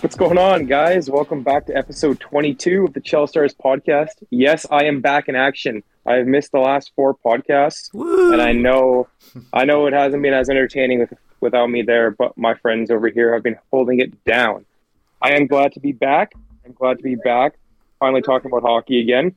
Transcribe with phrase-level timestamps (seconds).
[0.00, 1.10] What's going on, guys?
[1.10, 4.22] Welcome back to episode 22 of the Chel Stars podcast.
[4.30, 5.82] Yes, I am back in action.
[6.06, 8.32] I have missed the last four podcasts, Woo!
[8.32, 9.08] and I know,
[9.52, 12.12] I know it hasn't been as entertaining with, without me there.
[12.12, 14.64] But my friends over here have been holding it down.
[15.20, 16.32] I am glad to be back.
[16.64, 17.58] I'm glad to be back.
[17.98, 19.36] Finally talking about hockey again.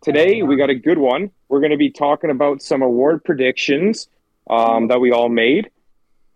[0.00, 1.30] Today we got a good one.
[1.48, 4.08] We're going to be talking about some award predictions
[4.50, 5.70] um, that we all made.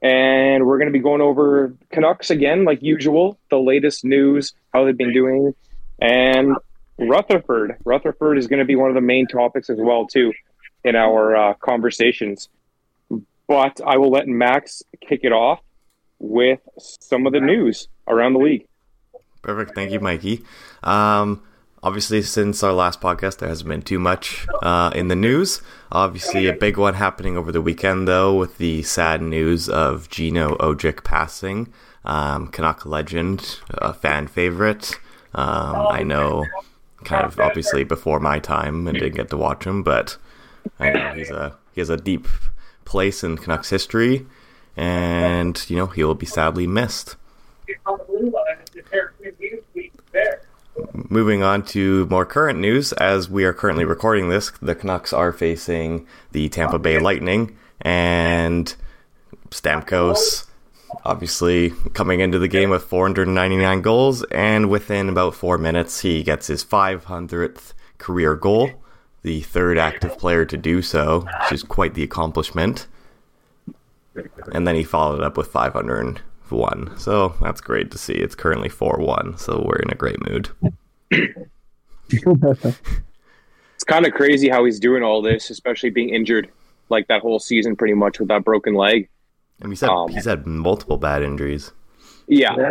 [0.03, 4.85] And we're going to be going over Canucks again, like usual, the latest news, how
[4.85, 5.55] they've been doing,
[6.01, 6.57] and
[6.99, 7.77] Rutherford.
[7.85, 10.33] Rutherford is going to be one of the main topics as well, too,
[10.85, 12.49] in our uh, conversations.
[13.49, 15.61] But I will let Max kick it off
[16.19, 16.61] with
[17.01, 18.67] some of the news around the league.
[19.43, 19.75] Perfect.
[19.75, 20.45] Thank you, Mikey.
[20.83, 21.43] Um,
[21.83, 25.63] obviously, since our last podcast, there hasn't been too much uh, in the news.
[25.93, 30.57] Obviously, a big one happening over the weekend, though, with the sad news of Gino
[30.57, 31.73] Odjick passing.
[32.05, 34.99] Um, Canuck legend, a fan favorite.
[35.35, 36.47] Um, I know,
[37.05, 40.17] kind of obviously before my time and didn't get to watch him, but
[40.79, 42.27] I know he's a he has a deep
[42.85, 44.27] place in Canucks history,
[44.77, 47.17] and you know he will be sadly missed.
[50.93, 55.33] Moving on to more current news, as we are currently recording this, the Canucks are
[55.33, 58.75] facing the Tampa Bay Lightning, and
[59.51, 60.47] Stamkos
[61.05, 66.47] obviously coming into the game with 499 goals, and within about four minutes, he gets
[66.47, 68.71] his 500th career goal,
[69.23, 72.87] the third active player to do so, which is quite the accomplishment.
[74.53, 75.53] And then he followed up with
[76.49, 76.99] 501.
[76.99, 78.15] So that's great to see.
[78.15, 80.49] It's currently 4 1, so we're in a great mood.
[82.09, 86.51] It's kind of crazy how he's doing all this, especially being injured
[86.89, 89.09] like that whole season, pretty much with that broken leg.
[89.61, 91.73] And we said Um, he's had multiple bad injuries.
[92.29, 92.71] Yeah.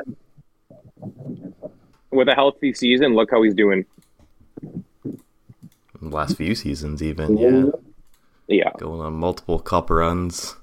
[2.11, 3.85] With a healthy season, look how he's doing.
[6.01, 7.37] last few seasons, even.
[7.37, 7.65] Yeah.
[8.47, 8.71] Yeah.
[8.77, 10.55] Going on multiple cup runs,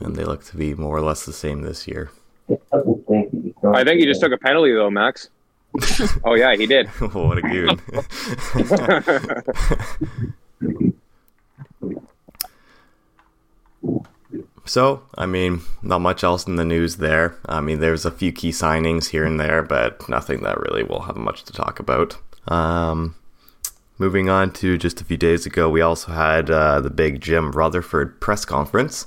[0.00, 2.10] and they look to be more or less the same this year.
[2.48, 5.30] I think he just took a penalty though, Max.
[6.24, 6.88] oh yeah, he did.
[7.12, 7.80] what a goon.
[14.64, 17.36] so, I mean, not much else in the news there.
[17.46, 21.02] I mean, there's a few key signings here and there, but nothing that really will
[21.02, 22.16] have much to talk about.
[22.48, 23.16] Um,
[23.98, 27.52] moving on to just a few days ago, we also had uh, the big Jim
[27.52, 29.06] Rutherford press conference.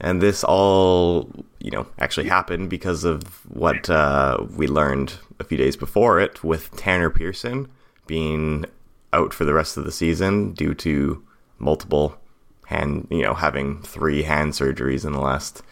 [0.00, 5.56] And this all, you know, actually happened because of what uh, we learned a few
[5.56, 7.68] days before it with Tanner Pearson
[8.06, 8.66] being
[9.12, 11.22] out for the rest of the season due to
[11.58, 12.18] multiple
[12.66, 15.62] hand, you know, having three hand surgeries in the last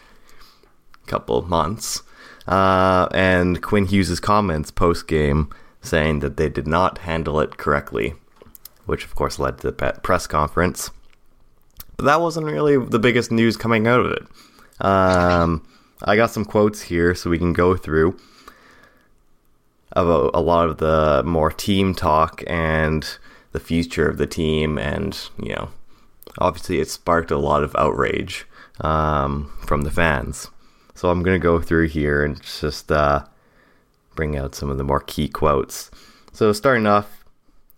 [1.05, 2.01] couple months.
[2.47, 5.49] Uh, and Quinn Hughes' comments post game
[5.81, 8.15] saying that they did not handle it correctly,
[8.85, 10.91] which of course led to the press conference.
[11.97, 14.23] But that wasn't really the biggest news coming out of it.
[14.81, 15.65] Um,
[16.03, 18.17] I got some quotes here so we can go through
[19.93, 23.17] about a lot of the more team talk and
[23.51, 25.69] the future of the team, and you know,
[26.39, 28.45] obviously it sparked a lot of outrage
[28.81, 30.49] um, from the fans.
[30.95, 33.25] So I'm gonna go through here and just uh,
[34.15, 35.91] bring out some of the more key quotes.
[36.31, 37.23] So starting off,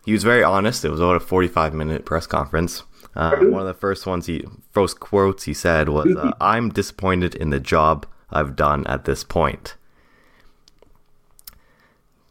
[0.06, 0.86] he was very honest.
[0.86, 2.84] It was about a 45 minute press conference.
[3.16, 7.34] Uh, one of the first ones he first quotes he said was, uh, "I'm disappointed
[7.34, 9.76] in the job I've done at this point."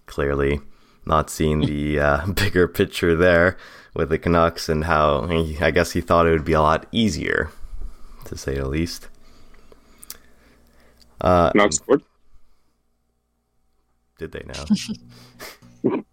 [0.07, 0.61] Clearly,
[1.07, 3.57] not seeing the uh, bigger picture there
[3.95, 6.87] with the Canucks and how he, I guess he thought it would be a lot
[6.93, 7.51] easier,
[8.27, 9.09] to say the least.
[11.21, 12.03] Uh, Canucks scored.
[14.19, 14.65] did they now?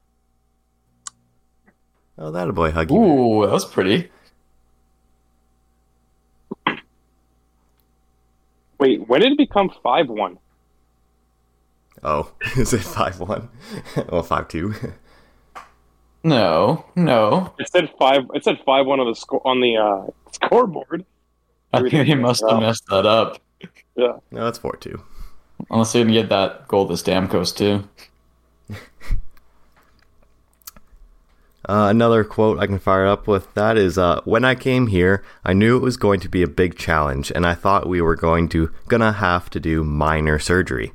[2.17, 2.91] oh, that a boy, Huggy.
[2.91, 4.09] Ooh, that was pretty.
[8.81, 10.39] Wait, when did it become five one?
[12.03, 13.47] Oh, is it five one?
[14.09, 14.73] well, five two.
[16.23, 17.51] No, no.
[17.57, 18.21] It said five.
[18.35, 21.03] It said five one on the score on the uh, scoreboard.
[21.73, 23.39] I think he must have messed that up.
[23.95, 24.17] Yeah.
[24.29, 25.01] No, that's four two.
[25.71, 27.89] Unless they didn't get that goal to Stamkos too.
[31.69, 35.23] Uh, another quote I can fire up with that is uh, When I came here,
[35.45, 38.15] I knew it was going to be a big challenge, and I thought we were
[38.15, 40.91] going to gonna have to do minor surgery.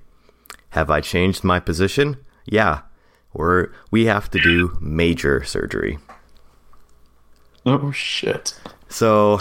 [0.70, 2.16] Have I changed my position?
[2.46, 2.80] Yeah,
[3.32, 5.98] we're we have to do major surgery.
[7.64, 8.58] Oh shit.
[8.88, 9.38] So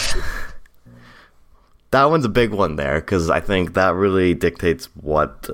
[1.92, 5.50] that one's a big one there because I think that really dictates what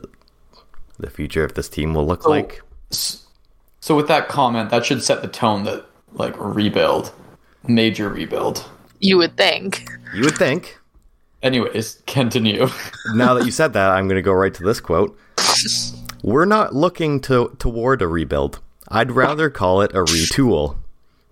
[0.98, 2.62] the future of this team will look So- like.
[2.92, 3.26] S-
[3.82, 7.12] So with that comment, that should set the tone that like rebuild,
[7.68, 8.70] major rebuild.
[9.00, 9.90] You would think.
[10.14, 10.78] You would think.
[11.42, 12.68] Anyways, continue.
[13.16, 15.18] now that you said that, I'm going to go right to this quote.
[16.22, 18.60] We're not looking to toward a rebuild.
[18.88, 20.78] I'd rather call it a retool.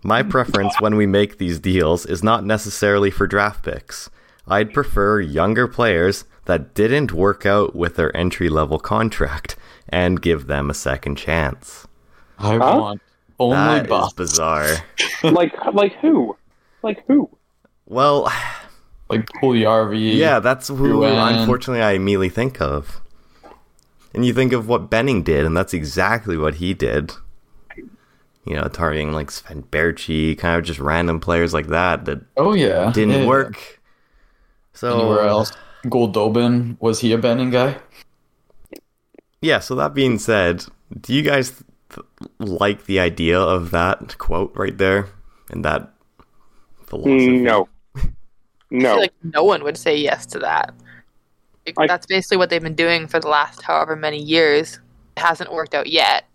[0.02, 4.10] My preference when we make these deals is not necessarily for draft picks.
[4.48, 9.56] I'd prefer younger players that didn't work out with their entry level contract
[9.88, 11.86] and give them a second chance.
[12.40, 12.60] I Huh?
[12.62, 13.02] Oh want
[13.40, 14.16] only That is buff.
[14.16, 14.78] bizarre.
[15.24, 16.36] like like who?
[16.84, 17.30] Like who?
[17.86, 18.32] Well,
[19.10, 20.16] Like Puljujarvi.
[20.16, 21.36] yeah, that's who Ruan.
[21.40, 23.02] unfortunately I immediately think of.
[24.14, 27.14] And you think of what Benning did, and that's exactly what he did.
[28.46, 32.54] You know, targeting like Sven Baertschi, kind of just random players like that that Oh
[32.54, 32.92] yeah.
[32.92, 33.28] didn't Yeah.
[33.28, 33.80] work.
[34.74, 35.52] So Anywhere else?
[35.86, 37.78] Goldobin was he a Benning guy?
[39.42, 39.60] Yeah.
[39.60, 40.66] So that being said,
[41.00, 41.64] do you guys th-
[42.40, 45.08] like the idea of that quote right there
[45.50, 45.92] and that
[46.86, 47.40] philosophy?
[47.40, 47.68] No.
[47.96, 48.02] I
[48.72, 48.90] No.
[48.94, 50.74] feel like no one would say yes to that.
[51.66, 54.80] Like, I- That's basically what they've been doing for the last however many years.
[55.18, 56.26] It hasn't worked out yet.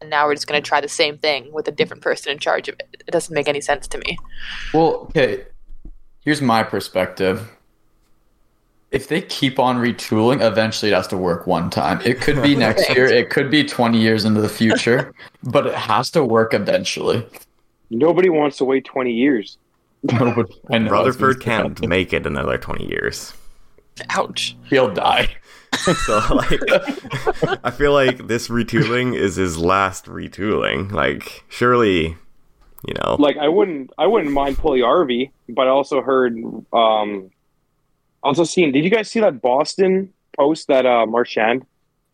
[0.00, 2.38] And now we're just going to try the same thing with a different person in
[2.38, 3.02] charge of it.
[3.06, 4.18] It doesn't make any sense to me.
[4.74, 5.46] Well, okay.
[6.20, 7.55] Here's my perspective.
[8.92, 12.00] If they keep on retooling, eventually it has to work one time.
[12.02, 15.12] It could be next year, it could be 20 years into the future,
[15.42, 17.26] but it has to work eventually.
[17.90, 19.58] Nobody wants to wait 20 years.
[20.02, 21.88] Nobody, I know, Rutherford can't that.
[21.88, 23.32] make it another 20 years.
[24.10, 24.56] Ouch.
[24.68, 25.34] He'll die.
[26.06, 26.60] So, like,
[27.64, 30.92] I feel like this retooling is his last retooling.
[30.92, 32.16] Like, surely,
[32.86, 33.16] you know.
[33.18, 36.36] Like I wouldn't I wouldn't mind Puljujarvi, but I also heard
[36.72, 37.30] um
[38.26, 41.64] also seen did you guys see that Boston post that uh Marchand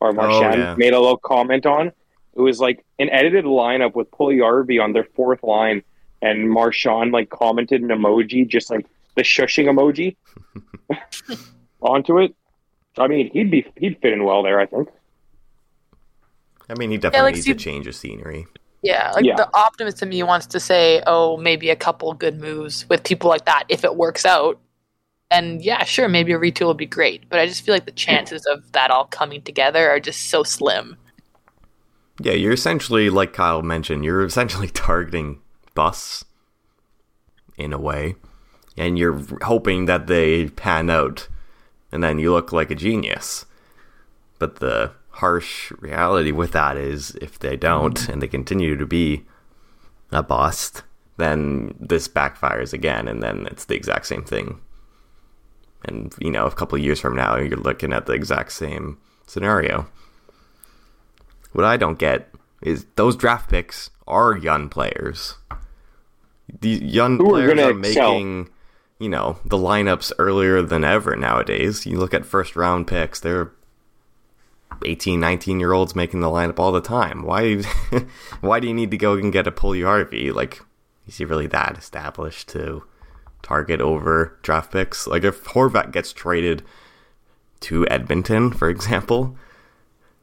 [0.00, 0.74] or Marchand yeah.
[0.76, 1.88] made a little comment on?
[2.34, 5.82] It was like an edited lineup with Puljujarvi on their fourth line
[6.22, 8.86] and Marchand like commented an emoji, just like
[9.16, 10.16] the shushing emoji
[11.80, 12.34] onto it.
[12.98, 14.88] I mean, he'd be he'd fit in well there, I think.
[16.68, 18.46] I mean, he definitely like, needs see- to change of scenery.
[18.82, 19.36] Yeah, like Yeah.
[19.36, 23.30] the optimist in me wants to say, oh, maybe a couple good moves with people
[23.30, 24.58] like that if it works out.
[25.32, 27.26] And yeah, sure, maybe a retool would be great.
[27.30, 30.42] But I just feel like the chances of that all coming together are just so
[30.42, 30.98] slim.
[32.20, 35.40] Yeah, you're essentially, like Kyle mentioned, you're essentially targeting
[35.74, 36.26] busts
[37.56, 38.16] in a way,
[38.76, 41.28] and you're hoping that they pan out,
[41.90, 43.46] and then you look like a genius.
[44.38, 49.24] But the harsh reality with that is if they don't and they continue to be
[50.10, 50.82] a bust,
[51.16, 54.60] then this backfires again, and then it's the exact same thing.
[55.84, 58.98] And, you know, a couple of years from now, you're looking at the exact same
[59.26, 59.88] scenario.
[61.52, 62.32] What I don't get
[62.62, 65.36] is those draft picks are young players.
[66.60, 68.12] These young Who players are excel.
[68.12, 68.48] making,
[68.98, 71.86] you know, the lineups earlier than ever nowadays.
[71.86, 73.52] You look at first round picks, they're
[74.84, 77.22] 18, 19 year olds making the lineup all the time.
[77.22, 77.62] Why
[78.40, 80.34] why do you need to go and get a Puljujarvi?
[80.34, 80.62] Like,
[81.06, 82.84] is he really that established to
[83.42, 85.06] target over draft picks?
[85.06, 86.62] Like, if Horvat gets traded
[87.60, 89.36] to Edmonton, for example,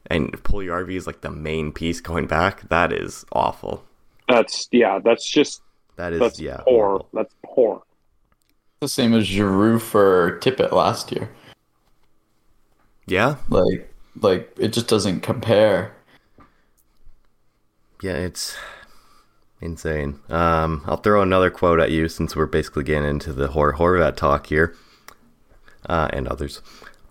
[0.08, 3.84] and Puljujarvi is like the main piece going back, that is awful.
[4.28, 5.62] That's yeah, that's just
[5.96, 6.58] That is, that's yeah.
[6.58, 6.64] poor.
[6.88, 7.10] horrible.
[7.14, 7.84] That's poor.
[8.82, 11.30] The same as Giroux for Tippett last year.
[13.08, 15.94] Yeah, Like, like it just doesn't compare.
[18.02, 18.56] yeah, it's
[19.62, 20.20] insane.
[20.30, 24.16] Um, I'll throw another quote at you since we're basically getting into the Hor- Horvat
[24.16, 24.76] talk here,
[25.88, 26.62] uh, and others.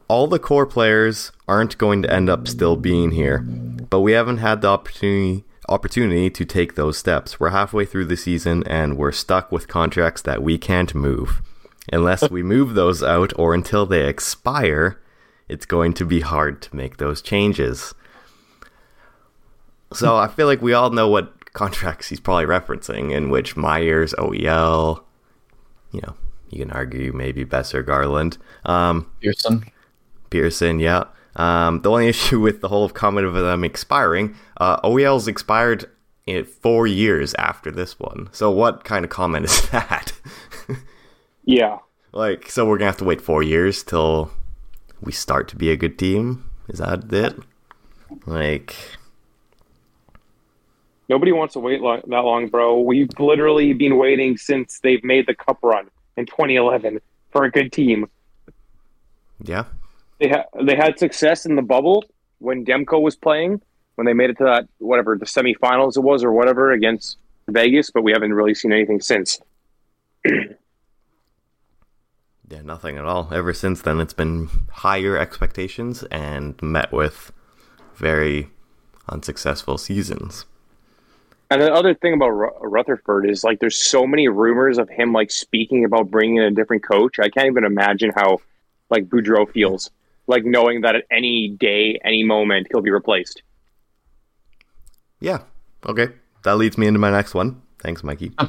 [0.09, 4.39] All the core players aren't going to end up still being here, but we haven't
[4.39, 7.39] had the opportunity opportunity to take those steps.
[7.39, 11.43] We're halfway through the season and we're stuck with contracts that we can't move.
[11.93, 14.99] Unless we move those out or until they expire,
[15.49, 17.95] it's going to be hard to make those changes.
[19.93, 24.15] So I feel like we all know what contracts he's probably referencing, in which Myers,
[24.19, 25.03] OEL,
[25.93, 26.15] you know,
[26.51, 29.65] you can argue maybe Boeser, Garland, um, Pearson.
[30.31, 31.05] Pearson, yeah.
[31.37, 35.91] Um, the only issue with the whole of comment of them expiring, uh, OEL's expired
[36.27, 38.29] in four years after this one.
[38.33, 40.13] So what kind of comment is that?
[41.45, 41.79] Yeah.
[42.13, 44.31] like, so we're gonna have to wait four years till
[45.01, 46.51] we start to be a good team?
[46.69, 47.39] Is that it?
[48.27, 48.75] Like,
[51.09, 52.81] Nobody wants to wait lo- that long, bro.
[52.81, 57.01] We've literally been waiting since they've made the cup run in 2011
[57.31, 58.09] for a good team.
[59.43, 59.65] yeah,
[60.21, 62.05] They had they had success in the bubble
[62.39, 63.61] when Demko was playing,
[63.95, 67.17] when they made it to that whatever the semifinals it was or whatever against
[67.49, 69.41] Vegas, but we haven't really seen anything since.
[72.51, 73.29] Yeah, nothing at all.
[73.31, 77.31] Ever since then, it's been higher expectations and met with
[77.95, 78.49] very
[79.07, 80.47] unsuccessful seasons.
[81.51, 85.13] And the other thing about Ru- Rutherford is like there's so many rumors of him
[85.13, 87.19] like speaking about bringing in a different coach.
[87.19, 88.39] I can't even imagine how
[88.91, 89.91] like Boudreau feels,
[90.27, 93.43] like knowing that at any day, any moment, he'll be replaced.
[95.21, 95.39] Yeah.
[95.87, 96.09] Okay.
[96.45, 97.63] That leads me into my next one.
[97.81, 98.33] Thanks, Mikey.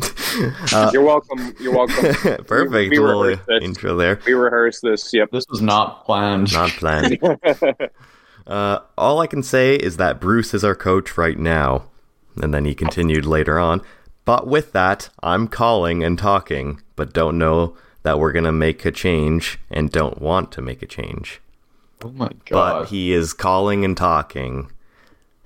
[0.71, 1.55] Uh, You're welcome.
[1.59, 1.95] You're welcome.
[2.45, 3.63] Perfect We- we little rehearsed this.
[3.63, 4.19] intro there.
[4.27, 5.11] we rehearsed this.
[5.11, 5.31] Yep.
[5.31, 6.53] This was not planned.
[6.53, 7.17] Not planned.
[8.47, 11.83] Uh, all I can say is that Bruce is our coach right now.
[12.41, 13.81] And then he continued later on.
[14.25, 18.85] But with that, I'm calling and talking, but don't know that we're going to make
[18.85, 21.41] a change and don't want to make a change.
[22.03, 22.81] oh my god.
[22.81, 24.71] But he is calling and talking.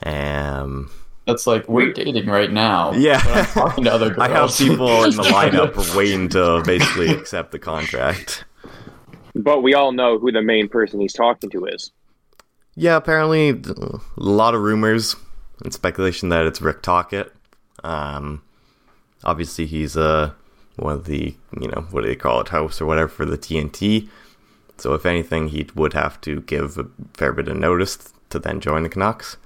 [0.03, 0.91] Um,
[1.25, 2.91] That's like we're dating right now.
[2.93, 3.21] Yeah.
[3.25, 4.19] I'm talking to other girls.
[4.29, 8.43] I have people in the lineup waiting to basically accept the contract.
[9.33, 11.91] but we all know who the main person he's talking to is.
[12.75, 15.15] Yeah, apparently a lot of rumors
[15.63, 17.31] and speculation that it's Rick Tocchet.
[17.83, 18.43] Um,
[19.23, 20.31] obviously, he's uh,
[20.75, 23.37] one of the you know what do they call it, house or whatever for the
[23.37, 24.09] TNT.
[24.77, 28.59] So if anything, he would have to give a fair bit of notice to then
[28.59, 29.37] join the Canucks.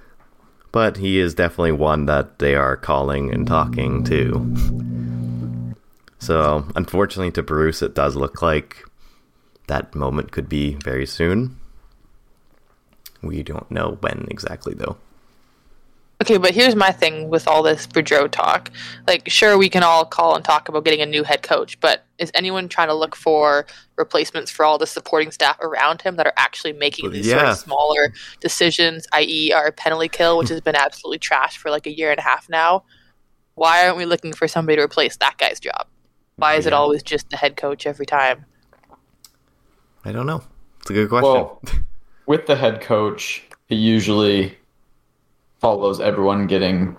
[0.71, 5.75] But he is definitely one that they are calling and talking to.
[6.19, 8.85] So unfortunately, to Bruce, it does look like
[9.67, 11.57] that moment could be very soon.
[13.21, 14.97] We don't know when exactly, though.
[16.19, 18.71] Okay, but here's my thing with all this Boudreau talk.
[19.07, 22.05] Like, sure, we can all call and talk about getting a new head coach, but
[22.17, 26.25] is anyone trying to look for replacements for all the supporting staff around him that
[26.25, 30.75] are actually making these sort of smaller decisions, i.e., our penalty kill, which has been
[30.75, 32.83] absolutely trashed for like a year and a half now?
[33.53, 35.85] Why aren't we looking for somebody to replace that guy's job?
[36.37, 38.45] Why is it always just the head coach every time?
[40.03, 40.43] I don't know.
[40.81, 41.31] It's a good question.
[41.31, 41.61] Well,
[42.25, 44.57] with the head coach, it usually
[45.59, 46.97] follows everyone getting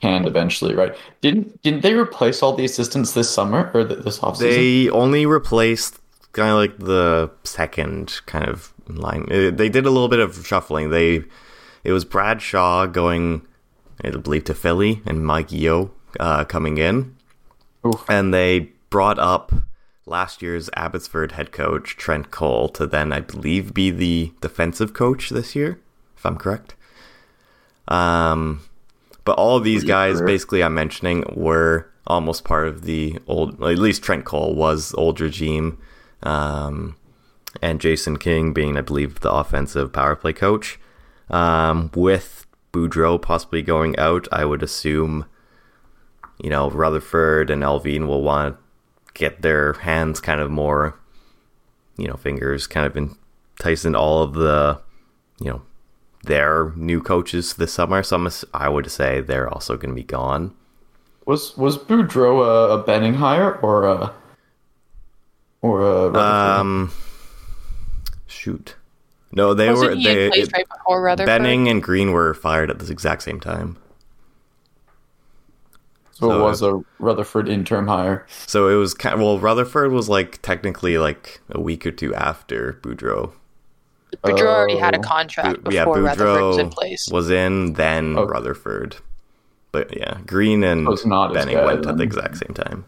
[0.00, 0.94] canned eventually, right?
[1.20, 4.38] Didn't didn't they replace all the assistants this summer or th- this offseason?
[4.40, 5.98] they only replaced
[6.32, 9.22] kind of like the second kind of line.
[9.30, 10.90] Uh, They did a little bit of shuffling.
[10.90, 11.24] They
[11.84, 13.42] it was Brad Shaw going,
[14.04, 17.14] I believe, to Philly and Mike Yeo uh, coming in.
[17.86, 18.04] Oof.
[18.08, 19.52] and they brought up
[20.06, 25.30] last year's Abbotsford head coach Trent Cull to then, I believe, be the defensive coach
[25.30, 25.78] this year,
[26.16, 26.74] if I'm correct.
[27.88, 28.62] Um,
[29.24, 30.26] but all of these guys, career.
[30.26, 33.62] basically, I'm mentioning, were almost part of the old.
[33.62, 35.78] At least Trent Cull was old regime,
[36.22, 36.96] um,
[37.60, 40.78] and Jason King being, I believe, the offensive power play coach.
[41.28, 45.26] Um, with Boudreau possibly going out, I would assume
[46.42, 50.98] you know, Rutherford and Allvin will want to get their hands kind of more,
[51.96, 54.80] you know, fingers kind of enticed into all of the,
[55.40, 55.62] you know,
[56.26, 58.02] their new coaches this summer.
[58.02, 60.54] So I'm, I would say they're also going to be gone.
[61.26, 64.12] Was was Boudreau a, a Benning hire or a
[65.62, 66.92] or a Um,
[68.26, 68.76] shoot.
[69.32, 71.26] No, they Wasn't were he they in place right before Rutherford?
[71.26, 73.76] Benning and Green were fired at this exact same time.
[76.12, 78.26] so it was a Rutherford interim hire.
[78.46, 82.14] So it was kind of, well, Rutherford was like technically like a week or two
[82.14, 82.78] after
[84.22, 84.36] Boudreau.
[84.38, 85.02] Boudreau already had a Oh.
[85.02, 87.08] contract Bu- before Rutherford was in place.
[87.10, 88.30] was in, then Okay.
[88.32, 88.96] Rutherford.
[89.72, 92.84] But yeah, Green and So not Benning bad went at the exact same time.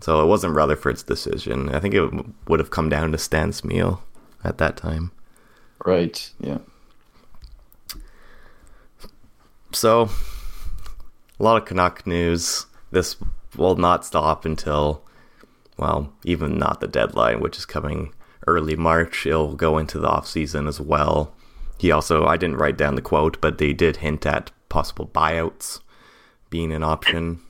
[0.00, 1.74] So it wasn't Rutherford's decision.
[1.74, 2.10] I think it
[2.48, 4.00] would have come down to Stan Smyl
[4.42, 5.12] at that time.
[5.84, 6.30] Right.
[6.40, 6.58] Yeah.
[9.72, 10.08] So
[11.38, 12.66] a lot of Canuck news.
[12.90, 13.16] This
[13.56, 15.02] will not stop until,
[15.76, 18.13] well, even not the deadline, which is coming
[18.46, 19.26] early March.
[19.26, 21.34] It'll go into the off season as well.
[21.78, 25.80] He also, I didn't write down the quote, but they did hint at possible buyouts
[26.50, 27.40] being an option.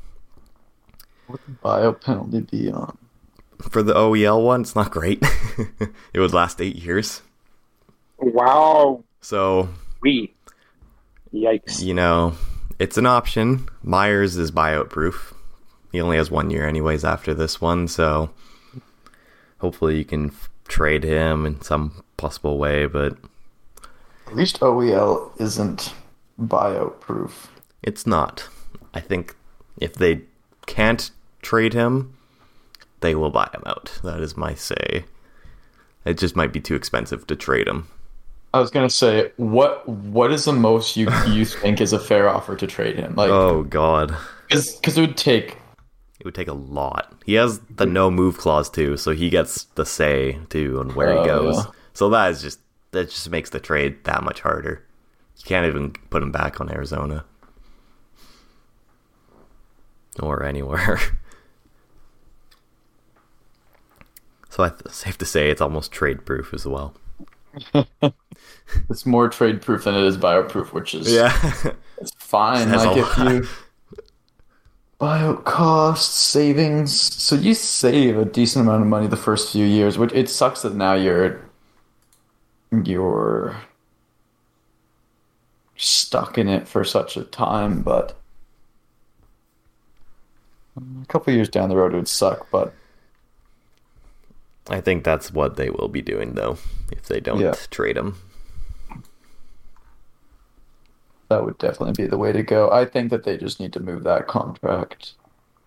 [1.26, 2.96] What the buyout penalty be on?
[3.60, 5.22] For the OEL one, it's not great.
[6.12, 7.22] it would last eight years.
[8.18, 9.04] Wow.
[9.20, 9.68] So,
[10.02, 10.34] We.
[11.32, 11.82] Yikes.
[11.82, 12.34] you know,
[12.78, 13.68] it's an option.
[13.82, 15.34] Myers is buyout proof.
[15.92, 17.88] He only has one year, anyways, after this one.
[17.88, 18.30] So,
[19.58, 22.86] hopefully, you can f- trade him in some possible way.
[22.86, 23.16] But
[24.26, 25.94] At least OEL isn't
[26.40, 27.50] buyout proof.
[27.82, 28.48] it's not.
[28.92, 29.34] I think
[29.80, 30.22] if they
[30.66, 31.10] can't
[31.42, 32.14] trade him,
[33.00, 33.98] they will buy him out.
[34.02, 35.04] That is my say.
[36.04, 37.88] It just might be too expensive to trade him.
[38.52, 42.28] I was gonna say, what what is the most you you think is a fair
[42.28, 43.14] offer to trade him?
[43.16, 44.14] Like, Oh god.
[44.48, 45.58] because it would take.
[46.24, 47.12] It would take a lot.
[47.26, 51.10] He has the no move clause too, so he gets the say too on where
[51.10, 51.56] Oh, he goes.
[51.56, 51.64] yeah.
[51.92, 52.60] So that is just
[52.92, 54.82] that just makes the trade that much harder.
[55.36, 57.26] You can't even put him back on Arizona
[60.18, 60.98] or anywhere.
[64.48, 66.94] so I th- safe to say it's almost trade proof as well.
[68.90, 71.32] It's more trade proof than it is bio proof, which is Yeah.
[71.98, 72.70] it's fine.
[72.72, 73.32] Like if lot.
[73.32, 73.46] you
[74.98, 79.98] bio costs savings, so you save a decent amount of money the first few years.
[79.98, 81.40] Which it sucks that now you're
[82.84, 83.56] you're
[85.76, 88.16] stuck in it for such a time, but
[90.76, 92.46] a couple years down the road it would suck.
[92.50, 92.74] But
[94.68, 96.58] I think that's what they will be doing though
[96.90, 97.54] if they don't Yeah.
[97.70, 98.16] trade him.
[101.28, 102.70] That would definitely be the way to go.
[102.70, 105.14] I think that they just need to move that contract.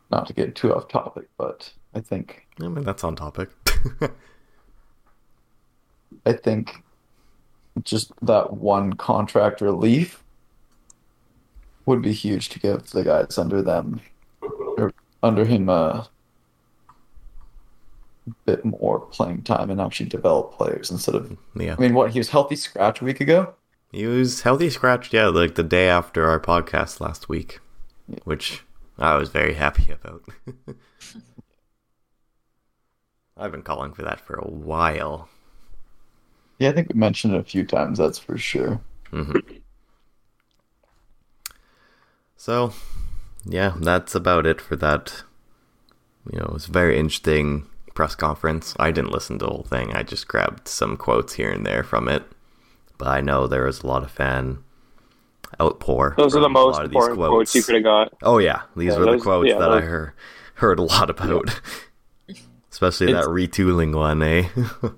[0.09, 3.49] Not to get too off topic, but I think I mean that's on topic.
[6.25, 6.83] I think
[7.83, 10.23] just that one contract relief
[11.85, 14.01] would be huge to give the guys under them
[14.41, 16.07] or under him a
[18.45, 21.75] bit more playing time and actually develop players instead of yeah.
[21.77, 23.53] I mean what he was healthy scratch a week ago?
[23.91, 27.59] He was healthy scratched, yeah, like the day after our podcast last week,
[28.25, 28.63] which
[28.97, 30.23] I was very happy about.
[33.37, 35.29] I've been calling for that for a while.
[36.59, 38.81] Yeah, I think we mentioned it a few times, that's for sure.
[39.11, 39.37] hmm
[42.35, 42.73] So,
[43.45, 45.23] yeah, that's about it for that.
[46.31, 48.75] You know, it was a very interesting press conference.
[48.79, 49.93] I didn't listen to the whole thing.
[49.95, 52.23] I just grabbed some quotes here and there from it.
[52.97, 54.59] But I know there was a lot of fan
[55.61, 56.15] outpour.
[56.17, 58.13] Those are the most lot of these important quotes you could have got.
[58.23, 60.13] Oh yeah, these Yeah, were the quotes yeah, that I heard
[60.55, 61.61] heard a lot about.
[62.71, 64.47] Especially It's- that retooling one, eh?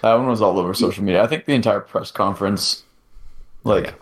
[0.00, 1.24] That one was all over social media.
[1.24, 2.84] I think the entire press conference,
[3.64, 3.94] like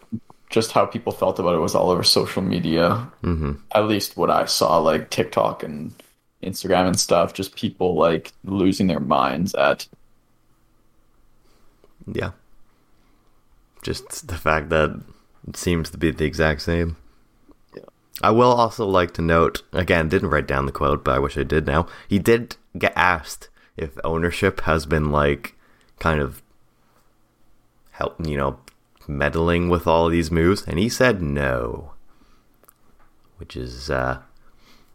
[0.51, 3.11] just how people felt about it, was all over social media.
[3.23, 5.95] hmm At least what I saw, like TikTok and
[6.43, 7.33] Instagram and stuff.
[7.33, 9.89] Just people like losing their minds at.
[12.07, 12.33] Yeah.
[13.83, 15.01] Just the fact that
[15.47, 16.97] it seems to be the exact same.
[17.75, 17.83] Yeah.
[18.23, 21.39] I will also like to note again, didn't write down the quote, but I wish
[21.39, 21.87] I did now.
[22.09, 25.55] He did get asked if ownership has been like
[25.99, 26.43] kind of
[27.93, 28.59] help, you know,
[29.09, 31.93] meddling with all of these moves, and he said no,
[33.37, 34.21] which is uh,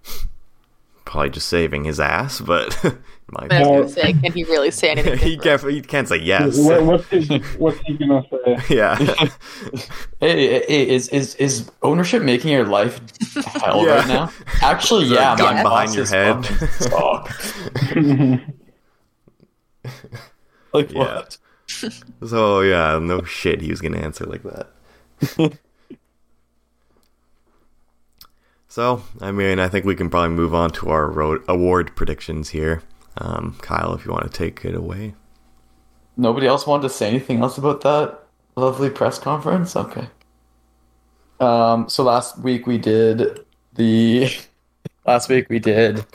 [1.05, 2.41] probably just saving his ass.
[2.41, 2.97] But
[3.31, 5.17] my I was gonna say, can he really say anything?
[5.29, 6.57] he can't he can't say yes.
[6.59, 8.57] What, what's he, what's he gonna say?
[8.75, 8.95] yeah,
[10.19, 12.99] Hey, hey, is is is ownership making your life
[13.45, 13.95] hell Yeah.
[13.95, 14.31] right now?
[14.61, 15.35] Actually, Is yeah.
[15.37, 16.45] gun my behind your bosses head?
[16.45, 18.51] fucking suck.
[20.73, 20.99] like Yeah.
[20.99, 21.37] what?
[22.27, 25.57] So yeah, no shit, he was gonna answer like that.
[28.67, 31.11] so I mean, I think we can probably move on to our
[31.49, 32.81] award predictions here.
[33.17, 35.15] Um, Kyle, if you want to take it away.
[36.17, 38.21] Nobody else wanted to say anything else about that
[38.55, 39.75] lovely press conference?
[39.75, 40.07] Okay.
[41.39, 44.29] Um, so last week we did the
[45.05, 46.05] last week we did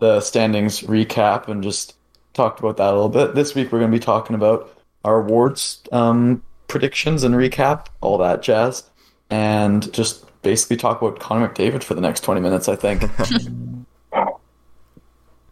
[0.00, 1.94] the standings recap and just
[2.32, 3.34] talked about that a little bit.
[3.34, 8.18] This week we're going to be talking about our awards um, predictions and recap, all
[8.18, 8.84] that jazz,
[9.30, 13.04] and just basically talk about Connor McDavid for the next 20 minutes, I think.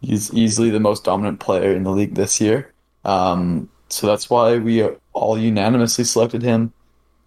[0.01, 2.73] He's easily the most dominant player in the league this year.
[3.05, 4.83] Um, so that's why we
[5.13, 6.73] all unanimously selected him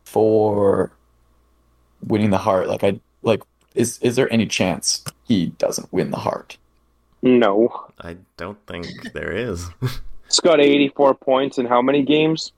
[0.05, 0.91] for
[2.01, 2.67] winning the Hart.
[2.67, 3.41] Like I like
[3.75, 6.57] is is there any chance he doesn't win the Hart?
[7.21, 7.87] No.
[8.01, 9.67] I don't think there is.
[10.25, 12.53] It's got 84 points in how many games?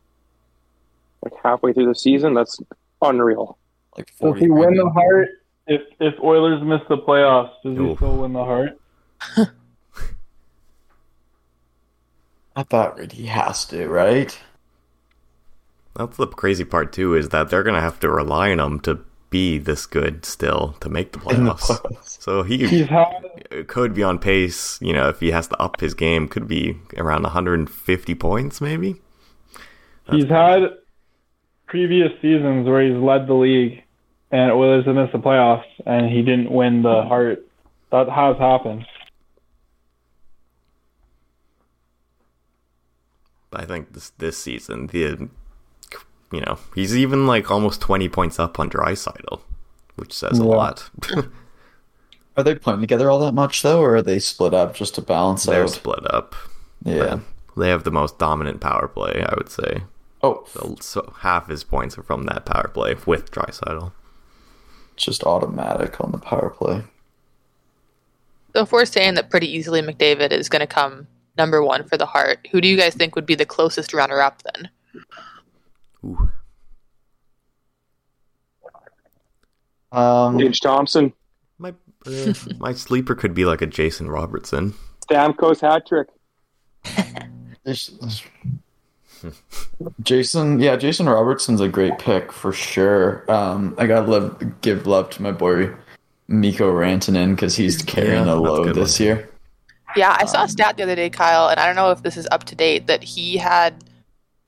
[1.22, 2.34] Like halfway through the season?
[2.34, 2.58] That's
[3.02, 3.58] unreal.
[3.98, 5.28] Like Does he win the Hart
[5.68, 7.52] if if Oilers miss the playoffs?
[7.66, 7.98] Does he Oof.
[7.98, 8.80] still win the Hart?
[12.56, 14.38] At thought rate, he has to, right?
[15.96, 19.00] That's the crazy part too, is that they're gonna have to rely on him to
[19.30, 21.82] be this good still to make the In the playoffs.
[21.82, 22.22] playoffs.
[22.22, 24.80] So he had could be on pace.
[24.82, 29.02] You know, if he has to up his game, could be around 150 points, maybe.
[30.10, 30.62] he's had
[31.68, 33.84] previous seasons where he's led the league
[34.32, 37.46] and Oilers have missed the playoffs and he didn't win the Hart.
[37.92, 38.86] That has happened.
[43.56, 45.30] I think this this season the
[46.32, 49.42] you know he's even like almost twenty points up on Draisaitl,
[49.96, 50.90] which says a lot.
[52.38, 55.02] Are they playing together all that much though, or are they split up just to
[55.02, 55.70] balance They're out?
[55.70, 56.36] split up.
[56.84, 57.20] Yeah.
[57.56, 59.84] They have the most dominant power play, I would say.
[60.22, 63.94] Oh, So, so half his points are from that power play with Draisaitl.
[64.98, 66.84] just automatic on the power play.
[68.54, 71.98] So if we're saying that pretty easily McDavid is going to come number one for
[71.98, 74.70] the Hart, who do you guys think would be the closest runner-up then?
[76.06, 76.30] Ooh.
[79.92, 81.14] Um, Tage Thompson,
[81.58, 81.74] My
[82.06, 84.74] uh, my sleeper could be like a Jason Robertson.
[85.10, 86.08] Stamkos hat trick.
[87.64, 88.24] there's- there's-
[90.04, 93.30] Jason, yeah, Jason Robertson's a great pick for sure.
[93.32, 95.74] Um, I gotta love, give love to my boy
[96.28, 99.06] Mikko Rantanen because he's carrying Yeah, the load this one.
[99.08, 99.30] year.
[99.96, 102.18] Yeah, I saw a stat the other day, Kyle, and I don't know if this
[102.18, 103.84] is up to date, that he had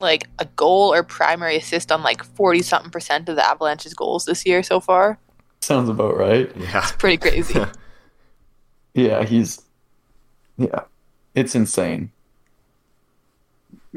[0.00, 4.24] like a goal or primary assist on like 40 something percent of the Avalanche's goals
[4.24, 5.18] this year so far.
[5.60, 6.50] Sounds about right.
[6.56, 6.78] Yeah.
[6.78, 7.64] It's pretty crazy.
[8.94, 9.62] Yeah, he's
[10.56, 10.80] yeah,
[11.34, 12.10] it's insane.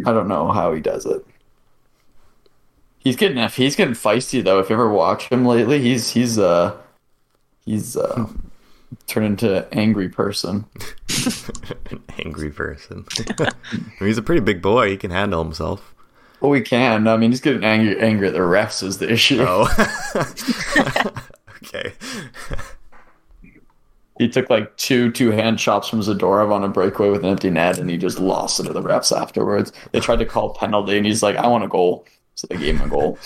[0.05, 1.25] I don't know how he does it.
[2.99, 4.59] He's getting he's getting feisty though.
[4.59, 6.77] If you ever watch him lately, he's he's uh
[7.65, 8.27] he's uh
[9.07, 10.65] turned into an angry person.
[11.91, 13.05] An angry person.
[13.39, 14.89] I mean, he's a pretty big boy.
[14.89, 15.93] He can handle himself.
[16.39, 17.07] Well, we can.
[17.07, 19.45] I mean, he's getting angry angry at the refs is the issue.
[19.47, 19.67] Oh.
[21.63, 21.93] okay.
[24.17, 27.49] He took like two two hand chops from Zadorov on a breakaway with an empty
[27.49, 29.71] net, and he just lost it to the refs afterwards.
[29.91, 32.75] They tried to call penalty, and he's like, "I want a goal," so they gave
[32.77, 33.19] him a goal.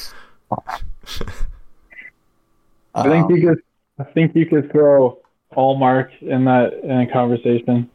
[2.94, 3.62] I think Um, you could.
[4.00, 5.18] I think you could throw
[5.56, 7.90] Ullmark in that in a conversation.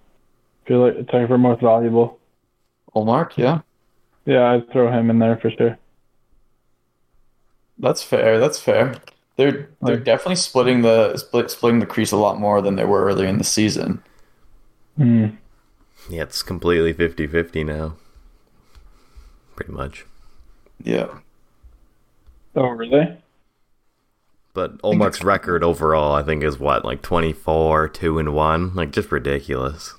[0.67, 2.19] Feel like it's like for most valuable.
[2.95, 3.61] Ullmark, yeah,
[4.27, 5.79] Yeah, I'd throw him in there for sure.
[7.79, 8.39] that's fair.
[8.39, 8.95] That's fair.
[9.37, 12.85] They're they're Like- definitely splitting the split splitting the crease a lot more than they
[12.85, 14.03] were earlier in the season.
[14.97, 15.27] Hmm.
[16.11, 17.95] Yeah, it's completely 50 50 now.
[19.57, 20.05] Pretty much.
[20.83, 21.09] Yeah,
[22.57, 23.17] Oh, really?
[24.53, 28.75] But Ullmark's record overall, I think, is what, like 24, 2 and 1?
[28.75, 29.95] Like, just ridiculous.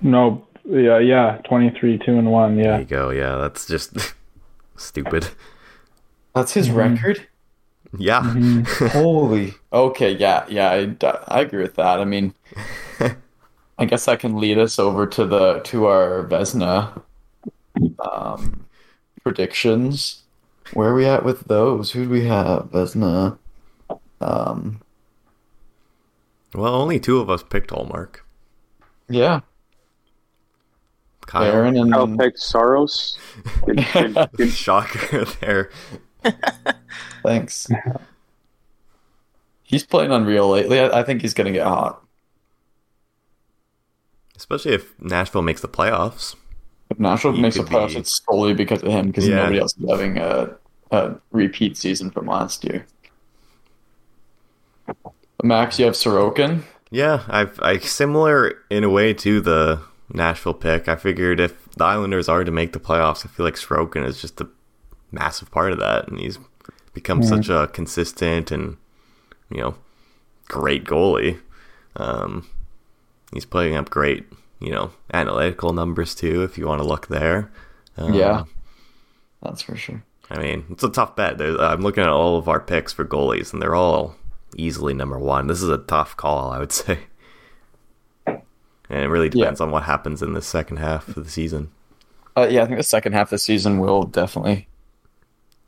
[0.00, 0.46] No.
[0.64, 1.38] Yeah, yeah.
[1.44, 2.56] Twenty-three, two, and one.
[2.56, 2.78] There Yeah.
[2.78, 3.10] you go.
[3.10, 3.96] Yeah, that's just
[4.76, 5.28] stupid.
[6.34, 6.76] that's his Mhm.
[6.76, 7.26] record.
[7.98, 8.20] Yeah.
[8.22, 8.66] Mhm.
[8.92, 9.54] Holy.
[9.72, 10.96] Okay, yeah, yeah, I,
[11.28, 11.98] I agree with that.
[11.98, 12.34] I mean,
[13.78, 17.02] I guess that can lead us over to the to our Vezina
[17.98, 18.66] um,
[19.22, 20.22] predictions.
[20.74, 21.92] Where are we at with those?
[21.92, 22.70] Who do we have?
[22.70, 23.38] Vezina.
[24.20, 24.80] Um,
[26.54, 28.16] Well, only two of us picked Ullmark.
[29.08, 29.40] yeah,
[31.26, 31.44] Kyle.
[31.44, 33.18] Aaron and I picked Saros.
[33.66, 34.50] Good, good, good.
[34.50, 35.70] Shocker there.
[37.22, 37.68] thanks.
[39.62, 40.80] He's playing unreal lately.
[40.80, 42.02] I, I think he's gonna get hot.
[44.36, 46.34] Especially if Nashville makes the playoffs.
[46.90, 49.06] If Nashville He makes the playoffs, be- it's solely because of him.
[49.08, 49.36] Because Yeah.
[49.36, 50.56] nobody else is having a,
[50.90, 52.86] a repeat season from last year.
[55.42, 56.62] Max, you have Sorokin.
[56.90, 59.80] Yeah, I've I similar in a way to the
[60.12, 60.88] Nashville pick.
[60.88, 64.20] I figured if the Islanders are to make the playoffs, I feel like Sorokin is
[64.20, 64.48] just a
[65.12, 66.38] massive part of that, and he's
[66.92, 68.76] become such a consistent and
[69.50, 69.76] you know
[70.48, 71.38] great goalie.
[71.96, 72.48] Um,
[73.32, 74.26] he's putting up great,
[74.60, 76.42] you know, analytical numbers too.
[76.42, 77.50] If you want to look there,
[77.96, 78.44] um, Yeah,
[79.42, 80.04] that's for sure.
[80.30, 81.38] I mean, it's a tough bet.
[81.38, 84.14] There's, I'm looking at all of our picks for goalies, and they're all
[84.56, 85.46] easily number one.
[85.48, 87.00] This is a tough call, I would say.
[88.26, 89.44] And it really Yeah.
[89.44, 91.70] depends on what happens in the second half of the season.
[92.36, 94.68] Uh, yeah, I think the second half of the season will definitely.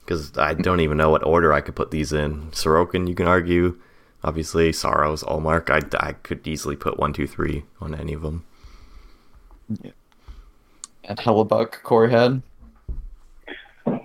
[0.01, 2.51] Because I don't even know what order I could put these in.
[2.51, 3.79] Sorokin, you can argue.
[4.25, 5.71] Obviously, Saros, Ullmark.
[5.71, 8.45] I, I could easily put one, two, three on any of them.
[11.05, 12.43] And Hellebuyck, Corey Head.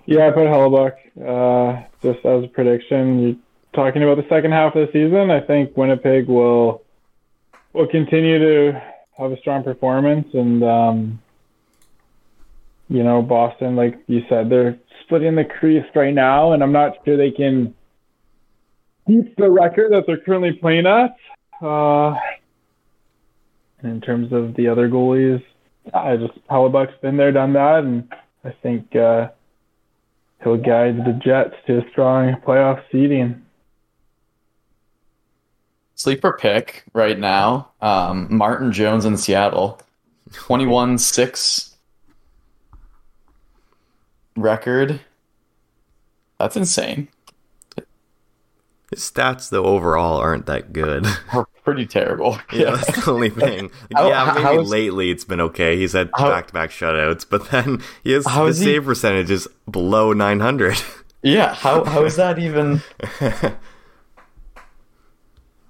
[0.08, 0.94] Yeah, I put Hellebuyck.
[1.20, 3.36] Uh, just as a prediction, You're
[3.74, 5.30] talking about the second half of the season.
[5.30, 6.82] I think Winnipeg will
[7.74, 8.82] will continue to
[9.18, 11.22] have a strong performance, and um,
[12.88, 16.94] you know, Boston, like you said, they're splitting the crease right now, and I'm not
[17.04, 17.76] sure they can
[19.08, 21.18] keep the record that they're currently playing at.
[21.62, 22.16] Uh,
[23.84, 25.44] in terms of the other goalies,
[25.94, 28.08] I just Hellebuyck's been there, done that, and
[28.46, 28.96] I think.
[28.96, 29.32] Uh,
[30.44, 33.44] he'll guide the Jets to a strong playoff seeding.
[35.96, 37.72] Sleeper pick right now.
[37.82, 39.82] Um, Martin Jones in Seattle.
[40.34, 41.78] 21 6
[44.36, 45.02] record.
[46.40, 47.08] That's insane.
[48.92, 51.06] His stats, though, overall aren't that good.
[51.68, 52.40] Are pretty terrible.
[52.54, 53.70] yeah, that's the only thing.
[53.94, 55.76] How- yeah, maybe how is- lately it's been okay.
[55.78, 59.48] He's had back-to-back shutouts, but then he has How his is he- save percentage is
[59.70, 60.78] below 900.
[61.24, 62.78] Yeah, how how is that even?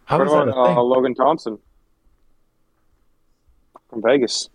[0.05, 0.77] How What is that about a thing?
[0.77, 1.57] uh, Logan Thompson
[3.89, 4.49] from Vegas?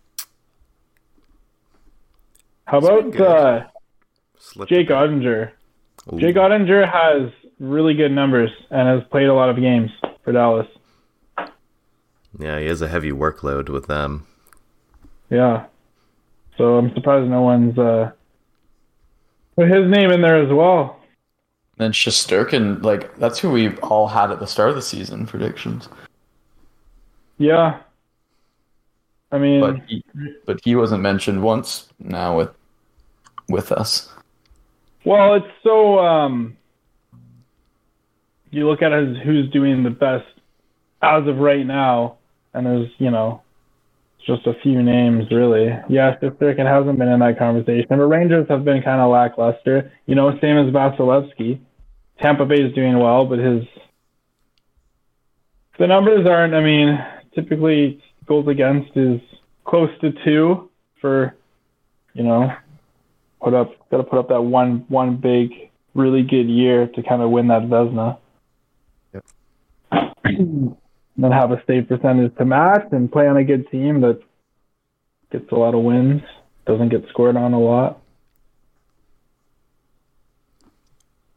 [2.67, 3.65] How It's about uh,
[4.67, 5.53] Jake Oettinger?
[6.13, 6.21] Ooh.
[6.21, 9.91] Jake Oettinger has really good numbers and has played a lot of games
[10.25, 10.67] for Dallas.
[12.39, 14.27] Yeah, he has a heavy workload with them.
[15.31, 15.67] Yeah.
[16.57, 18.13] So I'm surprised no one's uh,
[19.57, 20.99] put his name in there as well.
[21.79, 25.89] Then Shesterkin, like that's who we all had at the start of the season predictions.
[27.39, 27.81] Yeah.
[29.31, 30.05] I mean, But he,
[30.45, 32.51] but he wasn't mentioned once now with
[33.49, 34.11] with us.
[35.05, 36.57] well, it's so um,
[38.51, 40.27] you look at as who's doing the best
[41.01, 42.19] as of right now,
[42.55, 43.43] and there's you know
[44.27, 45.69] just a few names really.
[45.89, 49.93] Yeah, Shesterkin hasn't been in that conversation, but Rangers have been kind of lackluster.
[50.07, 51.61] You know, same as Vasilevskiy.
[52.21, 53.65] Tampa Bay is doing well, but his
[55.79, 56.55] the numbers aren't.
[56.55, 56.99] I mean,
[57.35, 59.21] typically goals against is
[59.65, 61.35] close to two for
[62.15, 62.53] you know
[63.43, 65.51] put up got to put up that one one big
[65.95, 68.19] really good year to kind of win that Vezina.
[69.13, 69.25] Yep.
[71.17, 74.21] and then have a save percentage to match and play on a good team that
[75.31, 76.23] gets a lot of wins,
[76.67, 78.01] doesn't get scored on a lot.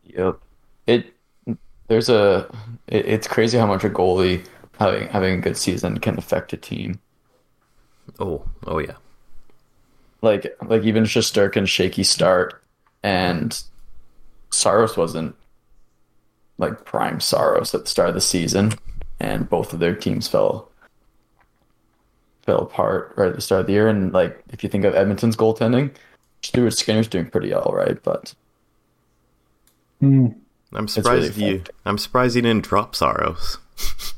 [0.04, 0.40] Yep.
[0.88, 1.14] It
[1.88, 2.48] there's a
[2.88, 4.46] it, it's crazy how much a goalie
[4.80, 7.00] having having a good season can affect a team.
[8.20, 8.96] Oh, oh yeah.
[10.22, 12.64] Like like even Shesterkin's shaky start
[13.04, 13.62] and
[14.52, 15.36] Saros wasn't
[16.58, 18.72] like prime Saros at the start of the season
[19.20, 20.70] and both of their teams fell
[22.44, 24.94] fell apart right at the start of the year and like if you think of
[24.96, 25.92] Edmonton's goaltending,
[26.44, 28.34] Stuart Skinner's doing pretty all right, but
[30.00, 30.28] Hmm.
[30.74, 31.58] I'm really surprised you.
[31.60, 31.70] fucked.
[31.86, 33.58] I'm surprised he didn't drop Saros.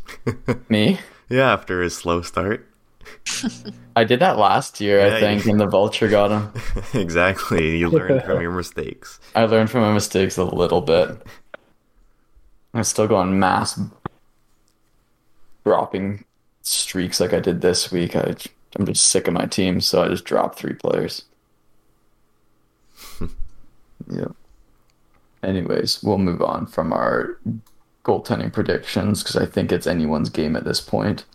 [0.69, 2.67] me yeah, after his slow start.
[3.95, 6.51] I did that last year, Yeah, I think, you- and the vulture got him.
[7.01, 7.77] exactly.
[7.77, 9.19] You learn from your mistakes.
[9.35, 11.21] I learned from my mistakes a little bit.
[12.73, 13.79] I'm still going mass
[15.67, 16.23] dropping
[16.61, 18.15] streaks like I did this week.
[18.15, 18.35] I,
[18.77, 21.25] I'm just sick of my team, so I just dropped three players.
[24.09, 24.27] yeah.
[25.43, 27.37] Anyways, we'll move on from our
[28.05, 31.25] goaltending predictions because I think it's anyone's game at this point.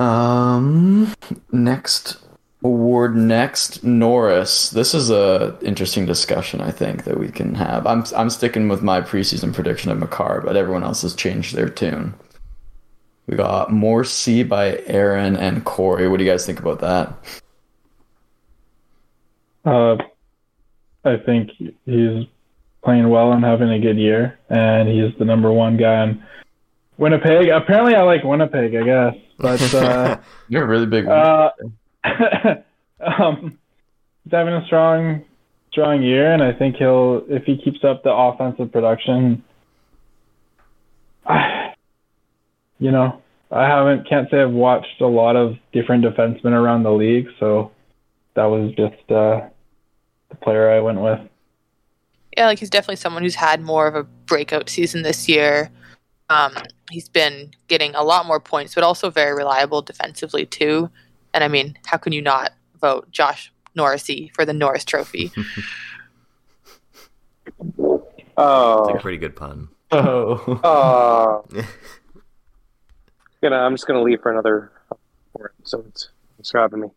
[0.00, 1.14] Um,
[1.52, 2.18] next
[2.64, 4.70] award next Norris.
[4.70, 7.86] This is a interesting discussion I think that we can have.
[7.86, 11.68] I'm I'm sticking with my preseason prediction of Makar, but everyone else has changed their
[11.68, 12.14] tune.
[13.28, 16.08] We got Morrissey by Aaron and Corey.
[16.08, 17.12] What do you guys think about that?
[19.66, 19.96] Uh,
[21.04, 21.50] I think
[21.84, 22.26] he's
[22.82, 26.22] playing well and having a good year, and he's the number one guy in
[26.96, 27.50] Winnipeg.
[27.50, 30.16] Apparently, I like Winnipeg, I guess, but uh,
[30.48, 31.18] You're a really big one.
[31.18, 31.50] uh,
[33.00, 33.58] um,
[34.24, 35.22] he's having a strong,
[35.70, 39.44] strong year, and I think he'll if he keeps up the offensive production.
[42.78, 46.92] You know, I haven't can't say I've watched a lot of different defensemen around the
[46.92, 47.72] league, so
[48.34, 49.48] that was just uh,
[50.28, 51.20] the player I went with.
[52.36, 55.70] yeah, like he's definitely someone who's had more of a breakout season this year.
[56.30, 56.52] Um,
[56.90, 60.90] he's been getting a lot more points, but also very reliable defensively too.
[61.34, 65.32] And I mean, how can you not vote Josh Norrisy for the Norris Trophy?
[68.36, 69.68] Oh, It's a pretty good pun.
[69.90, 71.42] oh.
[71.56, 71.62] uh,
[73.40, 73.56] gonna.
[73.56, 74.72] I'm just gonna leave for another
[75.32, 76.10] four episodes.
[76.38, 76.88] It's grabbing me.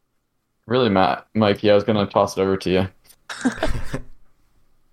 [0.67, 1.63] Really, Matt, Mike?
[1.63, 2.87] Yeah, I was gonna toss it over to you.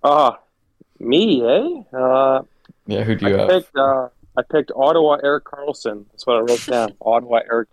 [0.03, 0.33] Uh
[0.99, 1.97] me, eh?
[1.97, 2.43] Uh,
[2.87, 3.49] Yeah, who do I you have?
[3.49, 3.77] picked.
[3.77, 6.07] Uh, I picked Ottawa Erik Karlsson.
[6.11, 6.95] That's what I wrote down.
[7.01, 7.69] Ottawa Eric.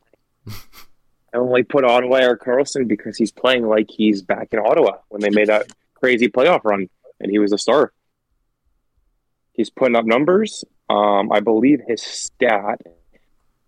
[1.34, 5.22] I only put Ottawa Erik Karlsson because he's playing like he's back in Ottawa when
[5.22, 6.88] they made that crazy playoff run,
[7.20, 7.92] and he was a star.
[9.54, 10.64] He's putting up numbers.
[10.90, 12.82] Um, I believe his stat.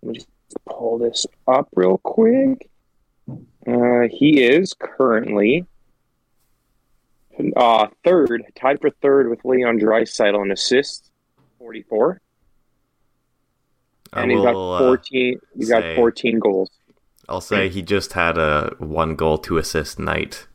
[0.01, 0.27] Let me just
[0.65, 2.69] pull this up real quick.
[3.67, 5.65] Uh, he is currently
[7.55, 11.11] uh, third, tied for third with Leon Draisaitl in assists,
[11.59, 12.21] forty-four,
[14.13, 15.39] I and he's got will, uh, fourteen.
[15.55, 16.69] he's got fourteen goals.
[17.29, 20.47] I'll say he just had a one goal, two assist night,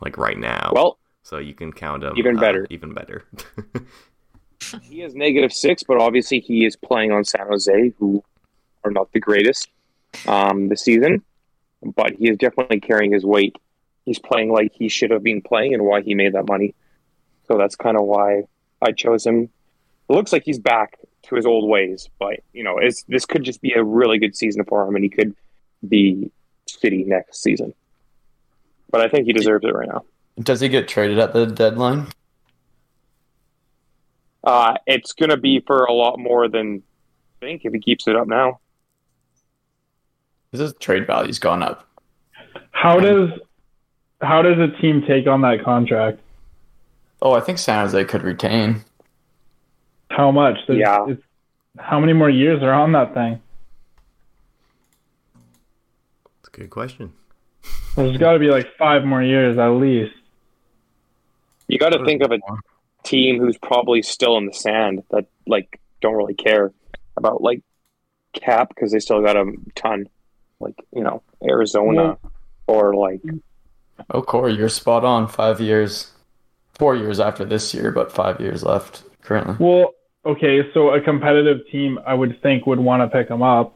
[0.00, 0.70] like right now.
[0.72, 2.66] Well, so you can count him Even uh, better.
[2.70, 3.24] even better.
[4.82, 8.24] He is negative six, but obviously he is playing on San Jose, who
[8.84, 9.68] are not the greatest
[10.26, 11.22] um, this season.
[11.82, 13.56] But he is definitely carrying his weight.
[14.04, 16.74] He's playing like he should have been playing, and why he made that money.
[17.46, 18.44] So that's kind of why
[18.82, 19.44] I chose him.
[20.08, 23.44] It looks like he's back to his old ways, but you know, it's, this could
[23.44, 25.34] just be a really good season for him, and he could
[25.86, 26.30] be
[26.68, 27.74] shitty next season.
[28.90, 30.04] But I think he deserves it right now.
[30.40, 32.06] Does he get traded at the deadline?
[34.42, 36.82] Uh, it's going to be for a lot more than
[37.42, 38.60] I think if he keeps it up now.
[40.52, 41.86] His trade value's gone up.
[42.70, 43.30] How does
[44.20, 46.20] how does a team take on that contract?
[47.20, 48.82] Oh, I think San Jose could retain.
[50.10, 50.56] How much?
[50.66, 51.06] There's- Yeah.
[51.12, 51.22] It's,
[51.78, 53.40] how many more years are on that thing?
[56.42, 57.12] That's a good question.
[57.96, 60.14] There's got to be like five more years at least.
[61.68, 62.38] You got to think of a
[63.04, 66.72] team who's probably still in the sand that like don't really care
[67.16, 67.62] about like
[68.32, 70.08] cap because they still got a ton,
[70.60, 72.18] like you know Arizona
[72.66, 73.20] or like
[74.10, 75.26] Oh, Corey, you're spot on.
[75.26, 76.12] Five years,
[76.74, 79.56] four years after this year, but five years left currently.
[79.58, 79.92] Well,
[80.24, 83.74] okay, so a competitive team, I would think, would want to pick him up.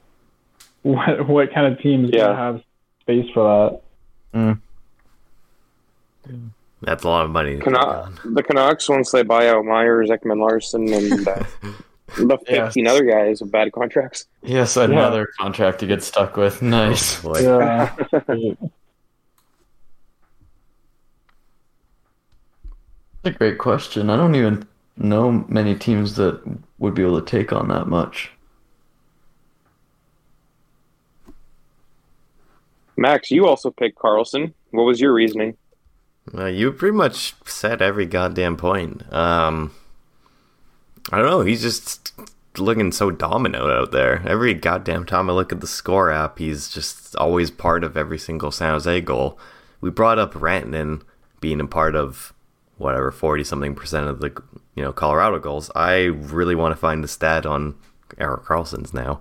[0.82, 2.26] What what kind of teams Yeah.
[2.26, 2.62] gonna have
[3.00, 3.80] space for
[4.34, 4.58] that?
[6.82, 7.52] That's a lot of money.
[7.52, 8.18] to take Cana- on.
[8.24, 11.44] the Canucks once they buy out Myers, Ekman-Larsson, and uh,
[12.16, 12.64] the Yeah.
[12.66, 14.26] fifteen other guys with bad contracts.
[14.42, 16.62] Yes, another contract to get stuck with.
[16.62, 17.20] Nice.
[17.22, 17.40] Boy.
[17.40, 17.94] Yeah.
[23.22, 24.10] That's a great question.
[24.10, 26.40] I don't even know many teams that
[26.78, 28.32] would be able to take on that much.
[32.96, 34.52] Max, you also picked Karlsson.
[34.70, 35.56] What was your reasoning?
[36.36, 39.02] Uh, you pretty much said every goddamn point.
[39.12, 39.72] Um,
[41.10, 41.40] I don't know.
[41.42, 42.12] He's just
[42.58, 44.22] looking so dominant out there.
[44.26, 48.18] Every goddamn time I look at the score app, he's just always part of every
[48.18, 49.38] single San Jose goal.
[49.80, 51.02] We brought up Rantanen
[51.40, 52.32] being a part of
[52.78, 54.42] whatever forty something percent of the
[54.74, 55.70] you know Colorado goals.
[55.74, 57.74] I really want to find the stat on
[58.18, 59.20] Erik Karlsson's now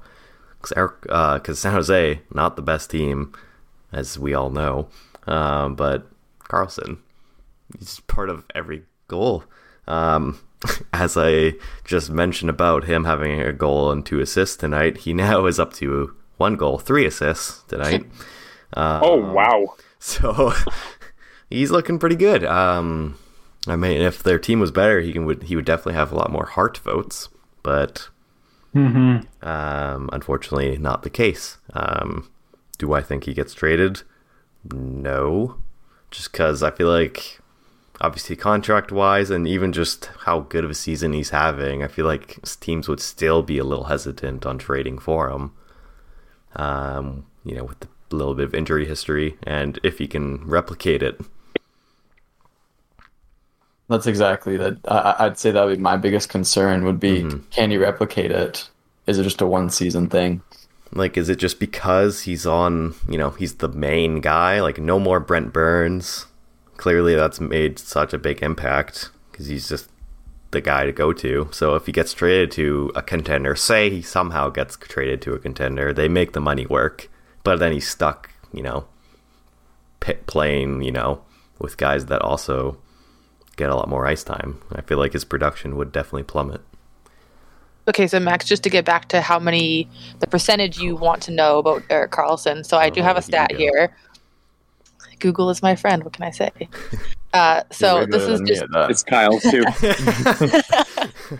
[0.57, 3.33] because Erik because San Jose not the best team
[3.91, 4.87] as we all know,
[5.25, 6.07] um, but
[6.43, 6.99] Karlsson
[7.77, 9.43] he's part of every goal.
[9.87, 10.39] Um,
[10.93, 11.53] as I
[11.85, 15.73] just mentioned about him having a goal and two assists tonight, he now is up
[15.73, 18.05] to one goal, three assists tonight.
[18.73, 19.75] Um, Oh wow!
[19.99, 20.53] so
[21.49, 22.45] he's looking pretty good.
[22.45, 23.17] Um,
[23.67, 26.15] I mean, if their team was better, he can, would he would definitely have a
[26.15, 27.27] lot more Hart votes,
[27.63, 28.07] but
[28.73, 29.45] Mm-hmm.
[29.45, 31.57] um, unfortunately, not the case.
[31.73, 32.29] Um,
[32.77, 34.03] do I think he gets traded?
[34.71, 35.57] No,
[36.11, 37.40] just because I feel like,
[38.01, 42.05] obviously, contract wise, and even just how good of a season he's having, I feel
[42.05, 45.53] like teams would still be a little hesitant on trading for him.
[46.55, 51.01] Um, you know, with the little bit of injury history, and if he can replicate
[51.01, 51.21] it.
[53.87, 54.79] That's exactly that.
[54.87, 56.83] I, I'd say that would be my biggest concern.
[56.85, 58.69] Would be can he replicate it?
[59.07, 60.41] Is it just a one season thing?
[60.93, 64.61] Like, is it just because he's on, you know, he's the main guy?
[64.61, 66.25] Like, no more Brent Burns.
[66.81, 69.87] Clearly, that's made such a big impact because he's just
[70.49, 71.47] the guy to go to.
[71.51, 75.37] So, if he gets traded to a contender, say he somehow gets traded to a
[75.37, 77.07] contender, they make the money work,
[77.43, 78.87] but then he's stuck, you know,
[79.99, 81.21] pit playing, you know,
[81.59, 82.79] with guys that also
[83.57, 84.59] get a lot more ice time.
[84.71, 86.61] I feel like his production would definitely plummet.
[87.87, 91.31] Okay, so Max, just to get back to how many, the percentage you want to
[91.31, 92.65] know about Erik Karlsson.
[92.65, 93.95] So I do Oh, have a stat here.
[95.21, 96.03] Google is my friend.
[96.03, 96.51] What can I say?
[97.33, 99.63] Uh, so this is just it's Kyle's too.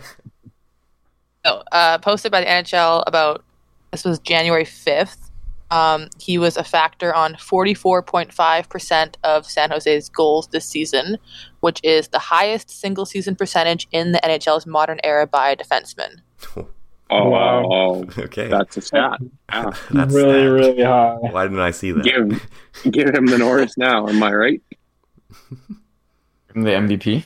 [1.44, 3.44] oh, uh, posted by the NHL about
[3.90, 5.30] this was January fifth.
[5.70, 11.18] Um, he was a factor on 44.5% of San Jose's goals this season,
[11.60, 16.20] which is the highest single season percentage in the NHL's modern era by a defenseman.
[17.10, 18.04] Oh, Wow.
[18.18, 18.48] okay.
[18.48, 19.20] that's a stat.
[19.50, 19.70] Yeah.
[19.90, 20.50] That's really, that.
[20.50, 21.16] really high.
[21.20, 22.04] Why didn't I see that?
[22.04, 22.48] Give
[22.90, 24.08] give him the Norris now.
[24.08, 24.62] Am I right?
[26.54, 27.24] In the MVP.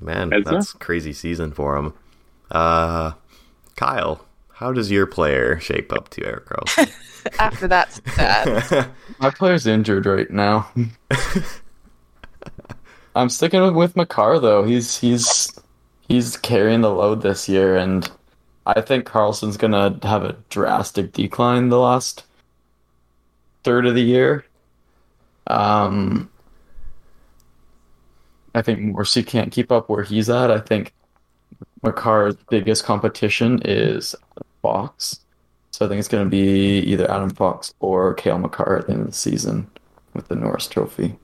[0.00, 0.52] Man, Ezra?
[0.52, 1.92] that's crazy season for him.
[2.50, 3.12] Uh,
[3.76, 6.90] Kyle, how does your player shape up to Erik Karlsson?
[7.40, 10.70] After that stat, My player's injured right now.
[13.18, 14.62] I'm sticking with, with Makar though.
[14.62, 15.52] He's he's
[16.08, 18.08] he's carrying the load this year, and
[18.64, 22.24] I think Karlsson's gonna have a drastic decline the last
[23.64, 24.44] third of the year.
[25.48, 26.30] Um,
[28.54, 30.52] I think Morrissey can't keep up where he's at.
[30.52, 30.94] I think
[31.82, 34.14] Makar's biggest competition is
[34.62, 35.20] Fox.
[35.72, 38.92] So I think it's going to be either Adam Fox or Cale Makar at the
[38.92, 39.68] end of the season
[40.14, 41.16] with the Norris Trophy.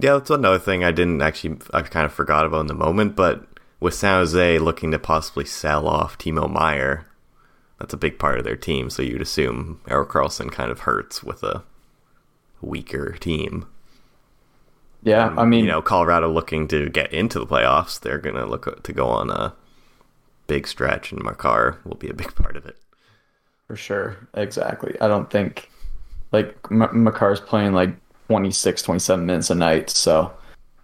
[0.00, 3.16] Yeah, that's another thing I didn't actually, I kind of forgot about in the moment,
[3.16, 3.44] but
[3.80, 7.06] with San Jose looking to possibly sell off Timo Meier,
[7.78, 11.22] that's a big part of their team, so you'd assume Erik Karlsson kind of hurts
[11.22, 11.64] with a
[12.60, 13.66] weaker team.
[15.02, 18.46] Yeah, I mean, you know, Colorado looking to get into the playoffs, they're going to
[18.46, 19.54] look to go on a
[20.48, 22.76] big stretch, and Makar will be a big part of it.
[23.68, 24.16] For sure.
[24.34, 24.96] Exactly.
[25.00, 25.70] I don't think,
[26.32, 27.90] like, M- Makar's playing like
[28.28, 29.90] 26, 27 minutes a night.
[29.90, 30.32] So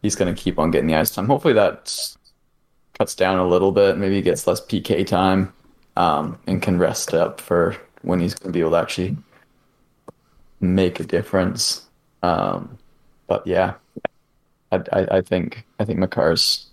[0.02, 1.26] he's going to keep on getting the ice time.
[1.26, 2.16] Hopefully that
[2.98, 3.98] cuts down a little bit.
[3.98, 5.52] Maybe he gets less PK time
[5.96, 9.16] um, and can rest up for when he's going to be able to actually
[10.60, 11.86] make a difference.
[12.22, 12.78] Um,
[13.26, 13.74] but yeah,
[14.72, 16.66] I, I, I think I think Makar's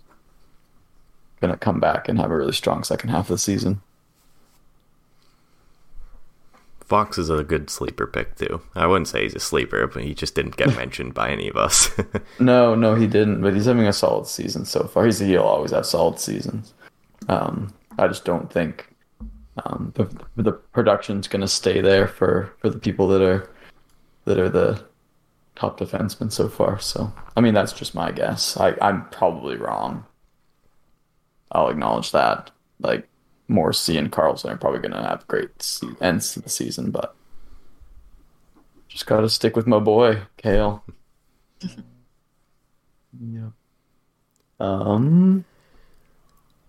[1.40, 3.80] going to come back and have a really strong second half of the season.
[6.92, 8.60] Fox is a good sleeper pick too.
[8.74, 11.56] I wouldn't say he's a sleeper, but he just didn't get mentioned by any of
[11.56, 11.90] us.
[12.38, 13.40] no, no, he didn't.
[13.40, 15.06] But he's having a solid season so far.
[15.06, 16.74] He's he'll always have solid seasons.
[17.30, 18.94] Um, I just don't think
[19.64, 20.04] um, the
[20.36, 23.50] the production's going to stay there for, for the people that are
[24.26, 24.84] that are the
[25.54, 26.78] top defensemen so far.
[26.78, 28.58] So I mean that's just my guess.
[28.58, 30.04] I I'm probably wrong.
[31.52, 32.50] I'll acknowledge that.
[32.80, 33.08] Like
[33.52, 37.14] Morrissey and Karlsson are probably going to have great se- ends to the season, but
[38.88, 40.84] just got to stick with my boy Cale.
[43.20, 43.50] yeah.
[44.58, 45.44] Um,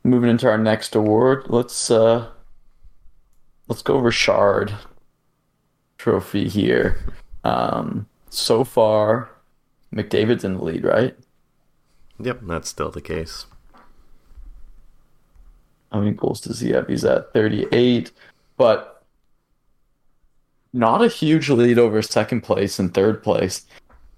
[0.04, 2.30] moving into our next award, let's uh,
[3.68, 4.74] let's go Richard
[5.98, 7.00] Trophy here.
[7.44, 9.30] Um, so far,
[9.94, 11.16] McDavid's in the lead, right?
[12.20, 13.46] Yep, that's still the case.
[15.94, 16.88] How many goals does he have?
[16.88, 18.12] He's at 38,
[18.58, 19.04] but
[20.74, 23.66] not a huge lead over second place and third place.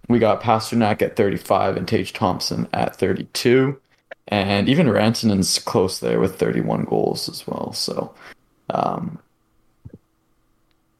[0.07, 3.79] We got Pastrnak at 35 and Tage Thompson at 32.
[4.29, 7.73] And even Rantanen's close there with 31 goals as well.
[7.73, 8.13] So,
[8.69, 9.19] um,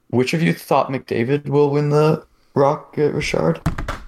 [0.10, 3.62] which of you thought McDavid will win the Rock, uh, Richard?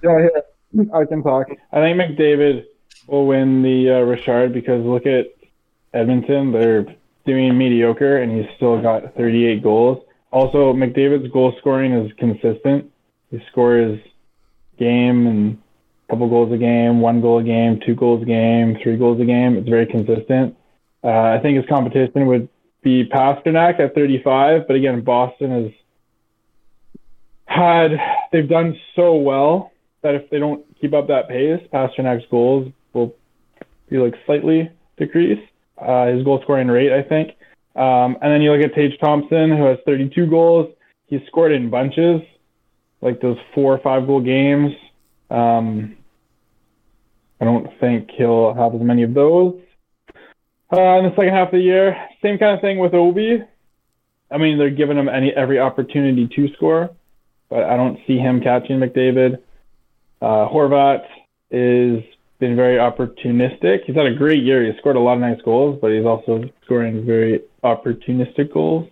[0.04, 0.28] Yeah,
[0.74, 1.48] yeah, I can talk.
[1.72, 2.66] I think McDavid
[3.08, 5.37] will win the uh, Richard because look at
[5.94, 6.52] Edmonton.
[6.52, 6.86] They're
[7.26, 10.04] doing mediocre, and he's still got 38 goals.
[10.32, 12.92] Also, McDavid's goal scoring is consistent.
[13.32, 14.00] He scores
[14.78, 15.58] game and
[16.08, 19.20] a couple goals a game, one goal a game, two goals a game, three goals
[19.20, 19.58] a game.
[19.58, 20.56] It's very consistent.
[21.04, 22.50] Uh, I think his competition would
[22.82, 25.72] be Pastrnak at 35, but again, Boston has
[27.46, 27.92] had
[28.32, 29.72] they've done so well
[30.02, 33.16] that if they don't keep up that pace, Pastrnak's goals will
[33.90, 37.30] be like slightly decreased uh, his goal scoring rate, I think.
[37.76, 40.74] Um, and then you look at Tage Thompson, who has 32 goals.
[41.06, 42.22] He's scored in bunches,
[43.02, 44.74] like those four or five goal games.
[45.30, 45.98] Um,
[47.40, 49.62] I don't think he'll have as many of those
[50.74, 51.96] uh, in the second half of the year.
[52.22, 53.46] Same kind of thing with Ovi.
[54.30, 56.90] I mean, they're giving him any every opportunity to score,
[57.50, 59.38] but I don't see him catching McDavid.
[60.22, 61.06] Uh, Horvat
[61.52, 62.04] is
[62.40, 63.86] been very opportunistic.
[63.86, 64.64] He's had a great year.
[64.66, 68.90] He's scored a lot of nice goals, but he's also scoring very opportunistic goals.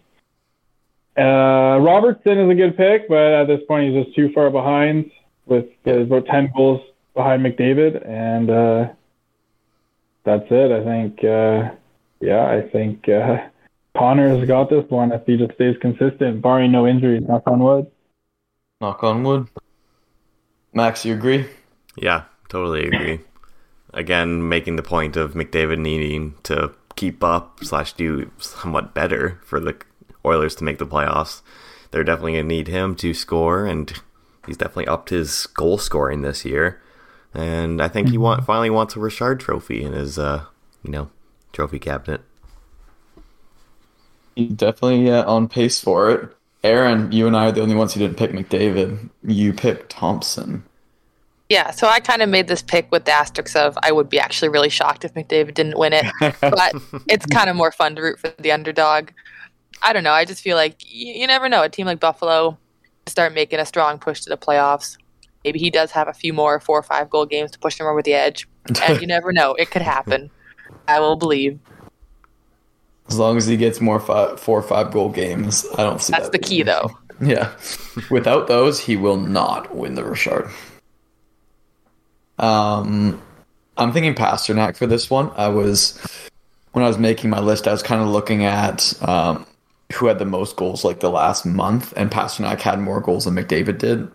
[1.17, 5.11] Uh, Robertson is a good pick, but at this point he's just too far behind.
[5.45, 6.81] With he's about ten goals
[7.13, 8.87] behind McDavid, and uh,
[10.23, 10.71] that's it.
[10.71, 11.23] I think.
[11.23, 11.75] Uh,
[12.19, 13.47] yeah, I think uh,
[13.95, 17.23] Connor's got this one if he just stays consistent, barring no injuries.
[17.27, 17.91] Knock on wood.
[18.81, 19.47] Knock on wood.
[20.73, 21.45] Max, you agree?
[21.95, 23.19] Yeah, totally agree
[23.95, 29.59] again making the point of McDavid needing to keep up slash do somewhat better for
[29.59, 29.75] the
[30.23, 31.41] Oilers to make the playoffs.
[31.91, 33.91] They're definitely gonna need him to score, and
[34.45, 36.81] he's definitely upped his goal scoring this year.
[37.33, 40.45] And I think he want finally wants a Richard Trophy in his uh,
[40.83, 41.09] you know
[41.53, 42.21] trophy cabinet.
[44.35, 46.35] He's definitely uh, on pace for it.
[46.63, 49.09] Aaron, you and I are the only ones who didn't pick McDavid.
[49.23, 50.63] You picked Thompson.
[51.49, 54.19] Yeah, so I kind of made this pick with the asterisks of I would be
[54.19, 56.05] actually really shocked if McDavid didn't win it,
[56.41, 56.73] but
[57.07, 59.09] it's kind of more fun to root for the underdog.
[59.83, 60.11] I don't know.
[60.11, 61.61] I just feel like you, you never know.
[61.61, 62.57] A team like Buffalo
[63.05, 64.97] start making a strong push to the playoffs.
[65.43, 67.85] Maybe he does have a few more four or five goal games to push them
[67.85, 68.47] over the edge,
[68.81, 69.53] and you never know.
[69.53, 70.31] It could happen.
[70.87, 71.59] I will believe.
[73.07, 76.11] As long as he gets more five, four or five goal games, I don't see
[76.11, 76.89] that's that the key, though.
[77.21, 77.55] Yeah.
[78.09, 80.49] Without those, he will not win the Richard.
[82.37, 83.21] Um,
[83.77, 85.31] I'm thinking Pastrnak for this one.
[85.35, 85.99] I was
[86.71, 89.45] when I was making my list, I was kind of looking at um,
[89.93, 93.35] who had the most goals like the last month, and Pastrnak had more goals than
[93.35, 94.11] McDavid did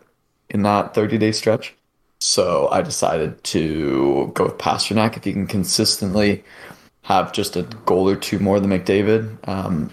[0.51, 1.75] in that 30 day stretch.
[2.19, 6.45] So I decided to go with Pastrnak if he can consistently
[7.03, 9.91] have just a goal or two more than McDavid um,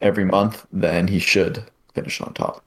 [0.00, 2.63] every month, then he should finish on top.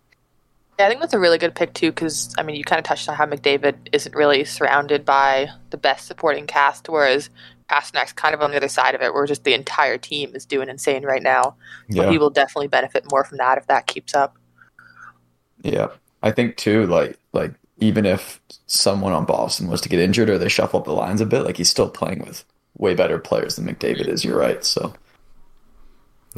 [0.79, 2.85] Yeah, I think that's a really good pick too, because I mean, you kind of
[2.85, 7.29] touched on how McDavid isn't really surrounded by the best supporting cast, whereas
[7.69, 10.45] Pastrnak's kind of on the other side of it, where just the entire team is
[10.45, 11.55] doing insane right now.
[11.91, 12.11] So Yeah.
[12.11, 14.37] he will definitely benefit more from that if that keeps up.
[15.63, 15.87] Yeah,
[16.21, 16.85] I think too.
[16.85, 20.85] Like, like even if someone on Boston was to get injured or they shuffle up
[20.85, 22.45] the lines a bit, like he's still playing with
[22.77, 24.23] way better players than McDavid is.
[24.23, 24.63] You're right.
[24.63, 24.93] So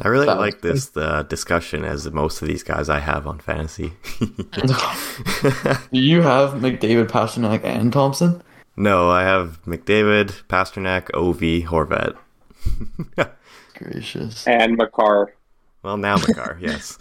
[0.02, 3.38] I really Sounds like this uh, discussion as most of these guys I have on
[3.38, 3.92] fantasy.
[4.18, 4.26] do
[5.90, 8.42] you have McDavid, Pastrnak, and Thompson?
[8.76, 12.16] no, I have McDavid, Pastrnak, Ovi, Horvat.
[13.74, 14.46] Gracious.
[14.46, 15.34] And Makar.
[15.82, 16.98] well, now Makar, yes.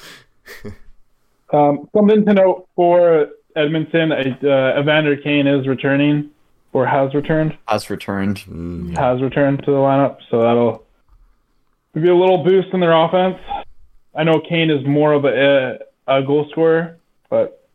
[1.51, 6.29] Um, something to note for Edmonton: uh, Evander Kane is returning,
[6.73, 7.57] or has returned.
[7.67, 8.37] Has returned.
[8.41, 10.85] Mm, Has returned to the lineup, so that'll
[11.93, 13.37] be a little boost in their offense.
[14.15, 16.97] I know Kane is more of a, a goal scorer,
[17.29, 17.67] but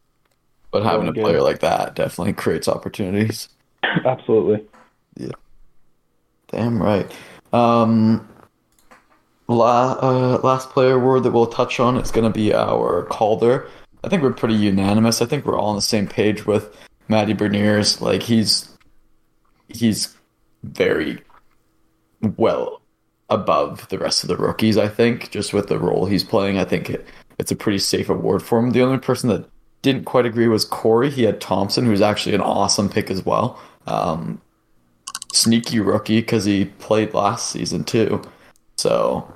[0.70, 1.22] But having a Going good.
[1.24, 3.48] player like that definitely creates opportunities.
[4.04, 4.64] absolutely.
[5.16, 5.30] Yeah.
[6.50, 7.10] Damn right.
[7.52, 8.28] Um,
[9.48, 13.68] la, uh, last player word that we'll touch on is going to be our Calder.
[14.02, 15.22] I think we're pretty unanimous.
[15.22, 16.76] I think we're all on the same page with
[17.08, 18.00] Matty Beniers.
[18.00, 18.68] Like he's
[19.68, 20.14] he's
[20.62, 21.20] very
[22.36, 22.80] well
[23.30, 24.76] above the rest of the rookies.
[24.76, 27.06] I think just with the role he's playing, I think it,
[27.38, 28.70] it's a pretty safe award for him.
[28.70, 29.48] The only person that
[29.82, 31.10] didn't quite agree was Corey.
[31.10, 33.60] He had Thompson, who's actually an awesome pick as well.
[33.86, 34.40] Um,
[35.32, 38.22] sneaky rookie because he played last season too.
[38.76, 39.32] So,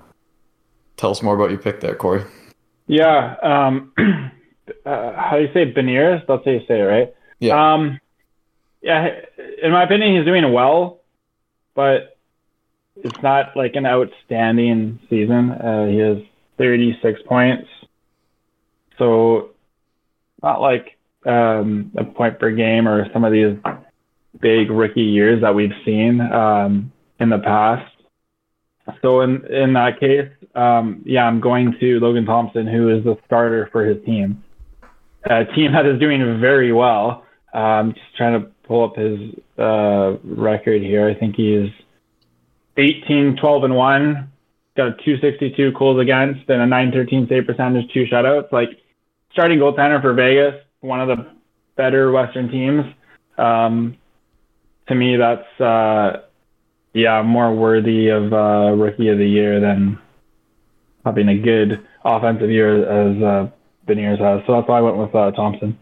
[0.96, 2.24] tell us more about your pick there, Corey.
[2.86, 3.36] Yeah.
[3.42, 3.92] Um,
[4.86, 6.26] uh, how do you say Beniers?
[6.26, 7.14] That's how you say it, right?
[7.38, 7.74] Yeah.
[7.74, 8.00] Um,
[8.80, 9.20] yeah.
[9.62, 11.00] In my opinion, he's doing well,
[11.74, 12.17] but
[13.04, 15.50] it's not like an outstanding season.
[15.50, 16.18] Uh, he has
[16.58, 17.68] 36 points,
[18.98, 19.50] so
[20.42, 23.56] not like um, a point per game or some of these
[24.40, 27.92] big rookie years that we've seen um, in the past.
[29.02, 33.16] So in in that case, um, yeah, I'm going to Logan Thompson, who is the
[33.26, 34.42] starter for his team,
[35.24, 37.24] a team that is doing very well.
[37.52, 39.18] Um, just trying to pull up his
[39.58, 41.08] uh, record here.
[41.08, 41.70] I think he's
[42.78, 44.32] 18, 12 and one,
[44.76, 48.50] got a 262 goals against and a 913 save percentage, two shutouts.
[48.52, 48.70] Like
[49.32, 51.26] starting goaltender for Vegas, one of the
[51.76, 52.84] better Western teams.
[53.36, 53.96] Um,
[54.86, 56.22] to me, that's uh,
[56.94, 59.98] yeah, more worthy of uh, rookie of the year than
[61.04, 63.50] having a good offensive year as uh,
[63.86, 64.46] Beniers has.
[64.46, 65.78] So that's why I went with uh, Thompson.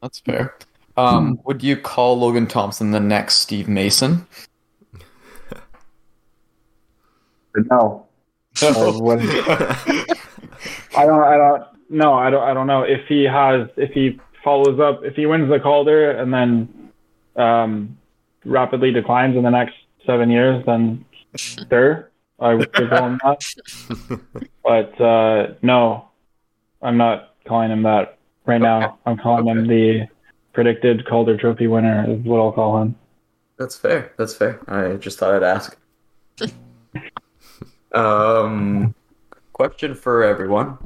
[0.00, 0.56] That's fair.
[0.96, 4.26] Um, would you call Logan Thompson the next Steve Mason?
[7.54, 8.06] No,
[8.62, 9.30] I wouldn't.
[10.96, 11.22] I don't.
[11.22, 11.62] I don't.
[11.88, 12.42] No, I don't.
[12.42, 13.68] I don't know if he has.
[13.76, 15.04] If he follows up.
[15.04, 16.90] If he wins the Calder and then
[17.36, 17.98] um,
[18.44, 19.74] rapidly declines in the next
[20.06, 21.04] seven years, then
[21.36, 24.20] sure, I would call him that.
[24.64, 26.08] But uh, no,
[26.80, 28.98] I'm not calling him that right now.
[29.04, 30.06] I'm calling him the
[30.52, 32.04] predicted Calder Trophy winner.
[32.08, 32.94] Is what I'll call him.
[33.58, 34.12] That's fair.
[34.16, 34.60] That's fair.
[34.68, 35.76] I just thought I'd ask.
[37.94, 38.94] um,
[39.52, 40.78] question for everyone: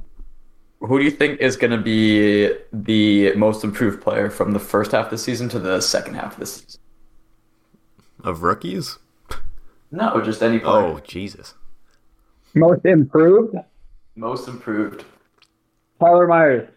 [0.80, 4.92] Who do you think is going to be the most improved player from the first
[4.92, 6.80] half of the season to the second half of the season?
[8.24, 8.98] of rookies?
[9.90, 10.84] No, just any player.
[10.84, 11.54] Oh, Jesus.
[12.54, 13.54] Most improved,
[14.16, 15.04] Most improved.
[16.00, 16.68] Tyler Myers.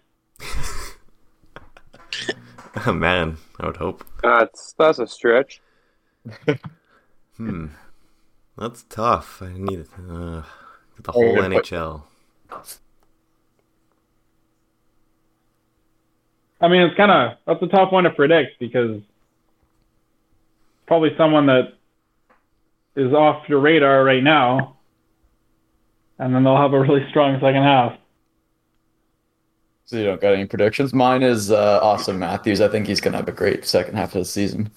[2.86, 4.06] Man, I would hope.
[4.22, 5.62] That's that's a stretch.
[7.38, 7.68] Hmm.
[8.60, 9.42] That's tough.
[9.42, 10.44] I need uh,
[11.02, 12.04] the whole Yeah, but- NHL.
[16.62, 19.02] I mean, it's kind of that's a tough one to predict because
[20.88, 21.74] probably someone that
[22.98, 24.76] is off your radar right now,
[26.18, 27.98] and then they'll have a really strong second half.
[29.86, 30.94] So you don't got any predictions?
[30.94, 32.60] Mine is uh, Auston Matthews.
[32.60, 34.70] I think he's going to have a great second half of the season.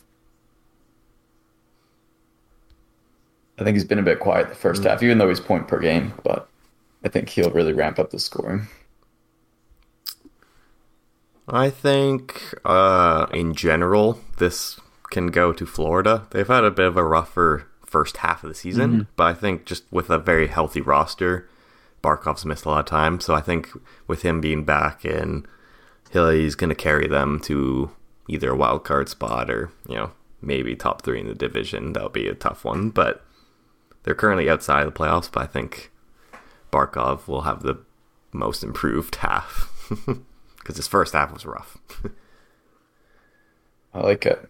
[3.63, 5.79] I think he's been a bit quiet the first half, even though he's point per
[5.79, 6.15] game.
[6.25, 6.49] But
[7.05, 8.67] I think he'll really ramp up the scoring.
[11.49, 16.27] I think, uh, in general, this can go to Florida.
[16.31, 19.65] They've had a bit of a rougher first half of the season, but I think
[19.65, 21.49] just with a very healthy roster,
[22.03, 23.21] Barkov's missed a lot of time.
[23.21, 23.69] So I think
[24.09, 25.47] with him being back in,
[26.13, 27.91] he's going to carry them to
[28.29, 31.93] either a wild card spot or you know maybe top three in the division.
[31.93, 33.25] That'll be a tough one, but
[34.03, 35.31] they're currently outside of the playoffs.
[35.31, 35.91] But I think
[36.73, 37.79] Barkov will have the
[38.33, 39.69] most improved half
[40.59, 41.79] because his first half was rough.
[43.95, 44.49] I like it.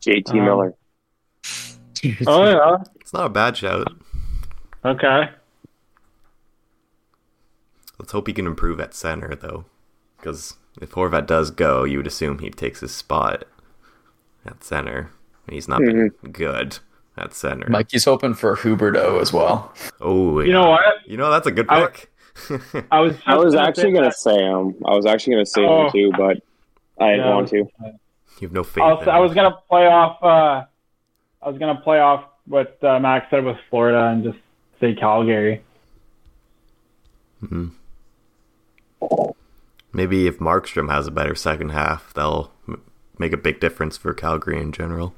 [0.00, 0.74] JT Um, Miller.
[2.26, 2.78] Oh yeah.
[3.00, 3.86] it's not a bad shout.
[4.84, 5.30] Okay.
[7.96, 9.66] Let's hope he can improve at center though,
[10.16, 13.44] because if Horvat does go, you would assume he takes his spot
[14.46, 15.10] at center.
[15.48, 16.78] He's not been good
[17.16, 17.68] at center.
[17.68, 19.72] Mikey's hoping for Huberto as well.
[20.00, 20.82] Oh, You know what?
[21.06, 22.08] You know that's a good I- pick.
[22.90, 23.14] I was.
[23.26, 24.14] I was actually gonna that.
[24.18, 24.74] say him.
[24.86, 25.84] I was actually gonna say Oh.
[25.86, 26.38] him too, but
[26.98, 27.34] I didn't Yeah.
[27.34, 27.56] want to.
[27.56, 27.66] you
[28.40, 28.82] have no faith.
[28.82, 30.22] I was, I was gonna play off.
[30.22, 30.64] Uh,
[31.44, 34.38] I was gonna play off what uh, Max said with Florida and just
[34.80, 35.62] say Calgary.
[37.44, 37.72] Mhm.
[39.92, 42.82] Maybe if Markstrom has a better second half, that'll m-
[43.22, 45.14] make a big difference for Calgary in general.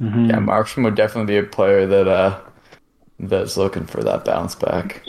[0.00, 0.28] Mhm.
[0.30, 2.40] Yeah, Markstrom would definitely be a player that uh
[3.20, 5.02] that's looking for that bounce back.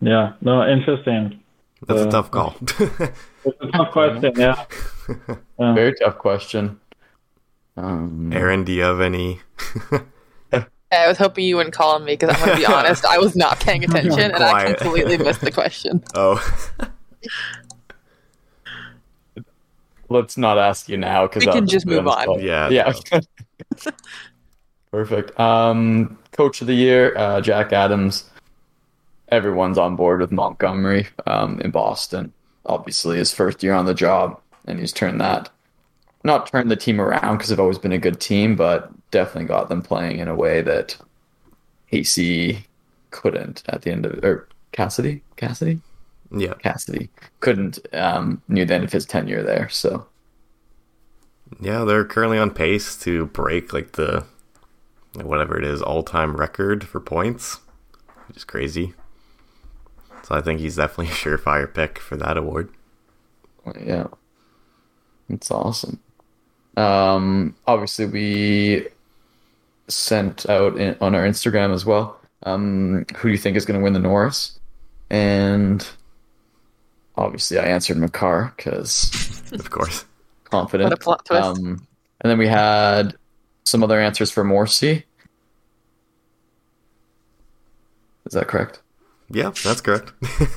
[0.00, 0.32] Yeah.
[0.40, 1.40] No, interesting.
[1.86, 2.56] That's a Uh, tough call.
[3.44, 4.32] It's a tough question.
[4.36, 4.64] Yeah.
[5.58, 5.74] Yeah.
[5.74, 6.78] Very tough question.
[7.76, 9.40] Um, Aaron, do you have any?
[10.92, 13.18] I was hoping you wouldn't call on me because I'm going to be honest, I
[13.18, 16.02] was not paying attention and I completely missed the question.
[16.14, 16.38] oh,
[20.12, 22.40] let's not ask you now because We can just move on.
[22.40, 22.92] Yeah, Yeah.
[24.90, 25.38] Perfect.
[25.40, 28.28] Um, coach of the year, uh, Jack Adams.
[29.28, 32.34] Everyone's on board with Montgomery um, in Boston.
[32.66, 35.48] Obviously, his first year on the job, and he's turned that,
[36.22, 39.70] not turned the team around because they've always been a good team, but definitely got
[39.70, 40.98] them playing in a way that
[41.90, 42.66] AC
[43.10, 45.80] couldn't at the end of or Cassidy, Cassidy,
[46.32, 46.54] yeah.
[46.54, 47.10] Cassidy
[47.40, 49.68] couldn't um, near the end of his tenure there.
[49.68, 50.06] So
[51.60, 54.24] Yeah, they're currently on pace to break like the
[55.14, 57.60] whatever it is all-time record for points,
[58.26, 58.94] which is crazy.
[60.22, 62.70] So I think he's definitely a surefire pick for that award.
[63.80, 64.06] Yeah.
[65.28, 66.00] It's awesome.
[66.76, 68.88] Um, obviously, we
[69.88, 72.18] sent out in, on our Instagram as well.
[72.44, 74.58] Um, who do you think is going to win the Norris?
[75.10, 75.86] And
[77.16, 79.10] obviously, I answered Makar because
[79.52, 80.04] Of course.
[80.44, 80.90] confident.
[80.90, 81.42] What a plot twist.
[81.42, 81.86] Um,
[82.20, 83.16] and then we had
[83.64, 85.04] some other answers for Morrissey.
[88.26, 88.80] Is that correct?
[89.30, 90.12] Yeah, that's correct.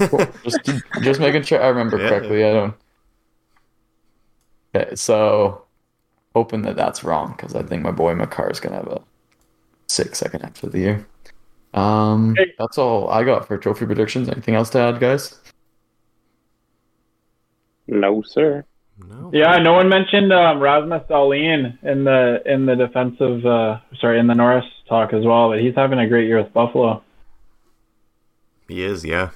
[0.10, 0.28] Cool.
[0.44, 0.60] just
[1.02, 2.10] just making sure I remember Yeah.
[2.10, 2.44] correctly.
[2.46, 2.74] I don't.
[4.76, 5.64] Okay, so
[6.36, 9.02] hoping that that's wrong because I think my boy Makar is gonna have a
[9.88, 11.08] sick second half of the year.
[11.74, 12.54] Um, Hey.
[12.60, 14.30] that's all I got for trophy predictions.
[14.30, 15.40] Anything else to add, guys?
[17.88, 18.66] No, sir.
[18.98, 19.30] no.
[19.34, 19.58] Yeah.
[19.58, 23.46] No one mentioned um, Rasmus Dahlin in the in the defensive.
[23.46, 25.50] Uh, sorry, in the Norris talk as well.
[25.50, 27.04] But he's having a great year with Buffalo.
[28.68, 29.30] He is, yeah.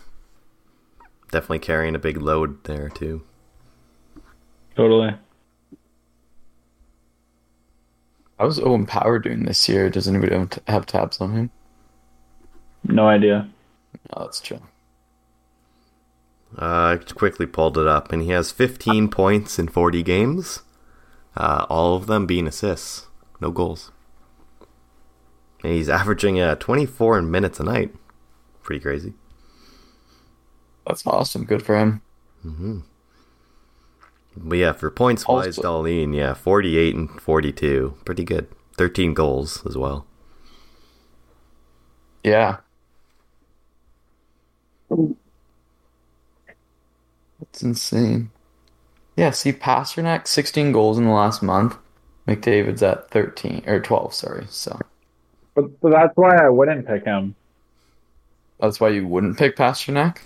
[1.32, 3.22] Definitely carrying a big load there too.
[4.76, 5.12] Totally.
[8.40, 9.90] How's Owen Power doing this year?
[9.90, 11.52] Does anybody have t- have tabs on him?
[12.86, 13.50] No idea.
[14.14, 14.62] Oh, that's chill.
[16.58, 20.64] Uh, I quickly pulled it up, and he has 15 points in 40 games.
[21.38, 23.08] Uh, all of them being assists,
[23.40, 23.92] no goals.
[25.64, 27.94] And he's averaging uh, 24 minutes a night.
[28.64, 29.14] Pretty crazy.
[30.88, 31.46] That's awesome.
[31.46, 32.02] Good for him.
[34.36, 37.96] But yeah, for points wise, Dahlin, yeah, 48 and 42.
[38.06, 38.48] Pretty good.
[38.78, 40.06] 13 goals as well.
[42.24, 42.58] Yeah.
[47.60, 48.32] That's insane.
[49.18, 51.76] Yeah, see Pastrnak, 16 goals in the last month.
[52.26, 54.46] McDavid's at 13 or 12, sorry.
[54.48, 54.80] So
[55.56, 57.36] But, but that's why I wouldn't pick him.
[58.62, 60.20] that's why you wouldn't pick Pastrnak?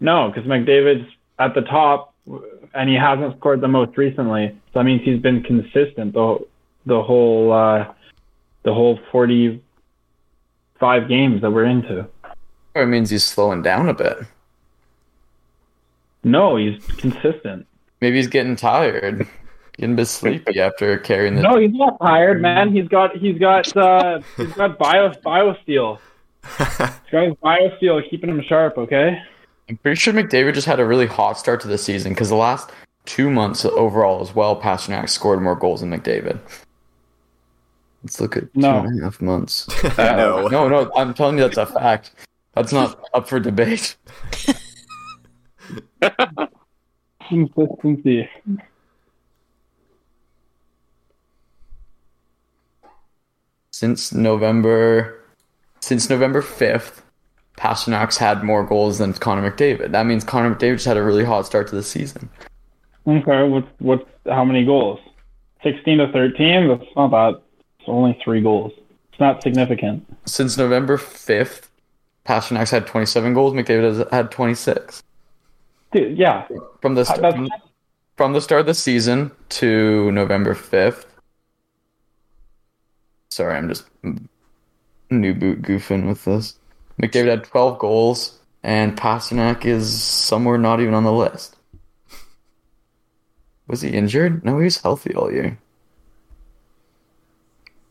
[0.00, 1.08] No, because McDavid's
[1.38, 2.12] at the top,
[2.74, 4.48] and he hasn't scored the most recently.
[4.72, 6.44] So that means he's been consistent the
[6.86, 7.92] the whole uh,
[8.64, 9.62] the whole forty
[10.80, 12.08] five games that we're into.
[12.74, 14.18] Or it means he's slowing down a bit.
[16.24, 17.66] No, he's consistent.
[18.00, 19.26] Maybe he's getting tired.
[19.76, 21.42] Getting a bit sleepy after carrying the.
[21.42, 22.72] No, he's not tired, man.
[22.72, 25.98] He's got he's got uh he's got bio biosteel.
[26.58, 26.78] He's
[27.10, 28.78] got his biosteel keeping him sharp.
[28.78, 29.20] Okay.
[29.68, 32.34] I'm pretty sure McDavid just had a really hot start to the season because the
[32.36, 32.70] last
[33.06, 36.38] two months overall as well, Pastrnak scored more goals than McDavid.
[38.02, 38.82] Let's look at No.
[38.82, 39.66] two and a half months.
[39.98, 40.46] no.
[40.48, 42.12] no, no, I'm telling you that's a fact.
[42.54, 43.96] That's not up for debate.
[47.28, 48.28] Consistency.
[53.72, 55.20] Since November,
[55.80, 57.02] since November 5th,
[57.56, 59.92] Pastrnak's had more goals than Connor McDavid.
[59.92, 62.28] That means Connor McDavid just had a really hot start to the season.
[63.06, 63.42] Okay.
[63.48, 65.00] What's what's how many goals?
[65.62, 66.68] Sixteen to thirteen.
[66.68, 67.34] That's not bad.
[67.78, 68.72] It's only three goals.
[69.10, 70.04] It's not significant.
[70.24, 71.68] Since November 5th,
[72.26, 73.52] Pastrnak's had 27 goals.
[73.52, 75.02] McDavid has had 26.
[75.94, 76.46] Dude, yeah.
[76.82, 77.48] From the st- from,
[78.16, 81.04] from the start of the season to November 5th.
[83.30, 83.84] Sorry, I'm just
[85.10, 86.58] new boot goofing with this.
[87.00, 91.56] McDavid had 12 goals, and Pastrnak is somewhere not even on the list.
[93.68, 94.44] Was he injured?
[94.44, 95.58] No, he was healthy all year.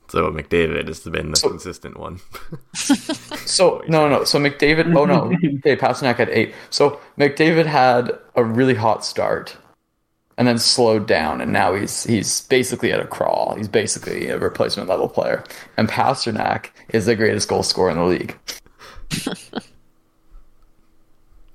[0.10, 2.20] So McDavid has been the So- consistent one.
[3.54, 4.24] So no, no.
[4.24, 4.96] So McDavid.
[4.96, 5.32] Oh no.
[5.60, 6.54] Okay, Pastrnak had eight.
[6.70, 9.56] So McDavid had a really hot start,
[10.38, 13.54] and then slowed down, and now he's he's basically at a crawl.
[13.56, 15.44] He's basically a replacement level player.
[15.78, 18.38] And Pastrnak is the greatest goal scorer in the league.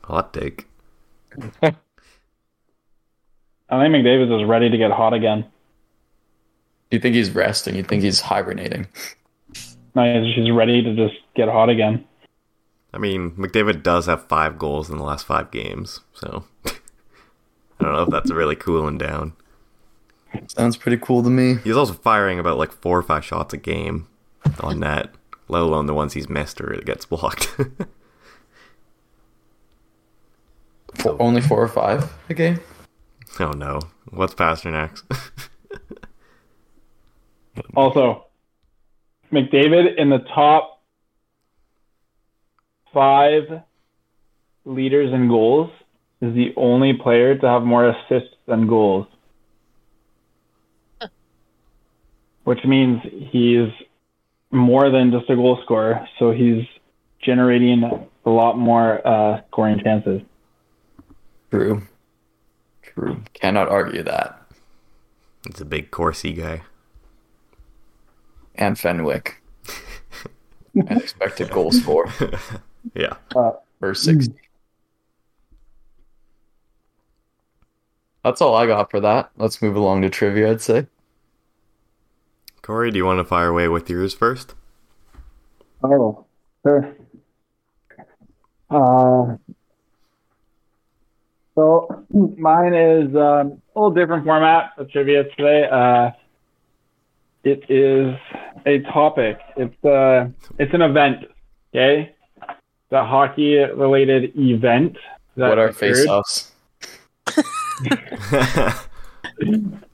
[0.05, 0.66] Hot take.
[1.62, 1.74] I
[3.82, 5.44] think McDavid is ready to get hot again.
[6.90, 7.74] You think he's resting?
[7.74, 8.86] You think he's hibernating?
[9.94, 12.05] No, he's he's ready to just get hot again.
[12.93, 16.72] I mean, McDavid does have five goals in the last five games, so I
[17.80, 19.34] don't know if that's really cooling down.
[20.49, 21.57] Sounds pretty cool to me.
[21.64, 24.09] He's also firing about like four or five shots a game
[24.61, 25.11] on net,
[25.49, 27.57] let alone the ones he's missed or it gets blocked.
[30.95, 32.59] Four, only four or five a game.
[33.39, 33.78] oh no,
[34.11, 35.05] what's Pastrnak's?
[37.74, 38.26] Also,
[39.32, 40.77] McDavid in the top
[42.99, 43.62] five
[44.64, 45.70] leaders in goals
[46.20, 49.07] is the only player to have more assists than goals.
[52.42, 53.68] Which means he's
[54.51, 56.64] more than just a goal scorer, so he's
[57.22, 57.84] generating
[58.26, 60.20] a lot more uh, scoring chances.
[61.53, 61.82] True.
[62.82, 63.22] True.
[63.32, 64.42] Cannot argue that.
[65.46, 66.62] It's a big Corsi guy.
[68.57, 69.40] And Fenwick.
[70.74, 72.12] and expected goal score
[72.94, 73.14] Yeah.
[73.80, 74.34] for 60.
[78.24, 79.30] That's all I got for that.
[79.36, 80.86] Let's move along to trivia, I'd say.
[82.62, 84.54] Corey, do you want to fire away with yours first?
[85.82, 86.26] Oh,
[86.62, 86.94] sure.
[88.68, 89.36] Uh,
[91.54, 92.04] so
[92.36, 95.66] mine is um, a little different format of trivia today.
[95.70, 96.10] Uh,
[97.44, 98.14] it is
[98.66, 99.38] a topic.
[99.56, 101.24] It's uh, it's an event.
[101.74, 102.14] Okay,
[102.91, 104.97] the hockey related event.
[105.36, 106.53] that what are face offs?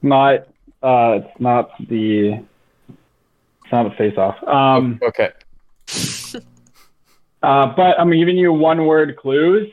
[0.01, 0.47] Not
[0.85, 2.33] uh, it's not the
[3.63, 4.41] it's not a face off.
[4.47, 4.99] Um.
[5.01, 5.31] Okay.
[7.43, 9.71] Uh, but I'm giving you one word clues,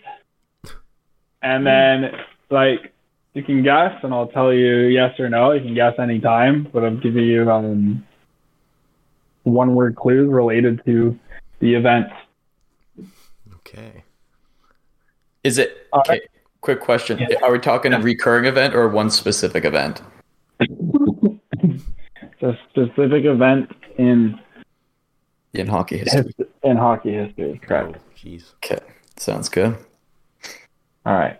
[1.40, 2.12] and then
[2.50, 2.92] like
[3.32, 5.52] you can guess, and I'll tell you yes or no.
[5.52, 8.06] You can guess anytime, but I'm giving you um,
[9.44, 11.18] one word clues related to
[11.60, 12.08] the event.
[13.72, 14.04] Okay.
[15.44, 16.20] Is it All okay?
[16.60, 20.02] Quick question: Are we talking a recurring event or one specific event?
[22.40, 24.38] It's a specific event in
[25.54, 26.34] In hockey history.
[26.64, 27.60] in hockey history.
[27.62, 27.96] Correct.
[27.96, 28.52] Oh, jeez.
[28.56, 28.78] Okay,
[29.16, 29.76] sounds good.
[31.06, 31.38] All right.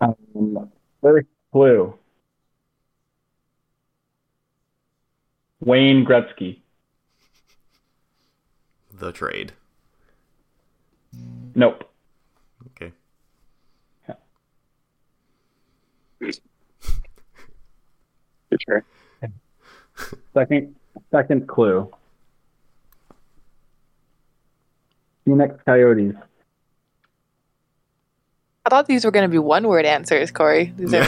[0.00, 0.70] Um,
[1.02, 1.94] first clue.
[5.60, 6.60] Wayne Gretzky.
[8.98, 9.52] The trade.
[11.54, 11.84] Nope.
[12.76, 12.92] Okay.
[18.50, 18.80] Good try.
[20.34, 20.74] Second
[21.10, 21.90] second clue.
[25.24, 26.14] Phoenix Coyotes.
[28.64, 30.74] I thought these were going to be one word answers, Corey.
[30.76, 31.04] These are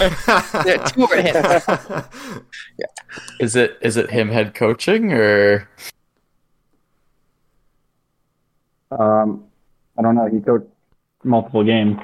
[0.64, 2.02] they're two word answers.
[3.40, 5.68] Is it is it him head coaching or
[8.90, 9.44] Um,
[9.98, 10.26] I don't know.
[10.28, 10.66] He coached
[11.24, 11.98] multiple games.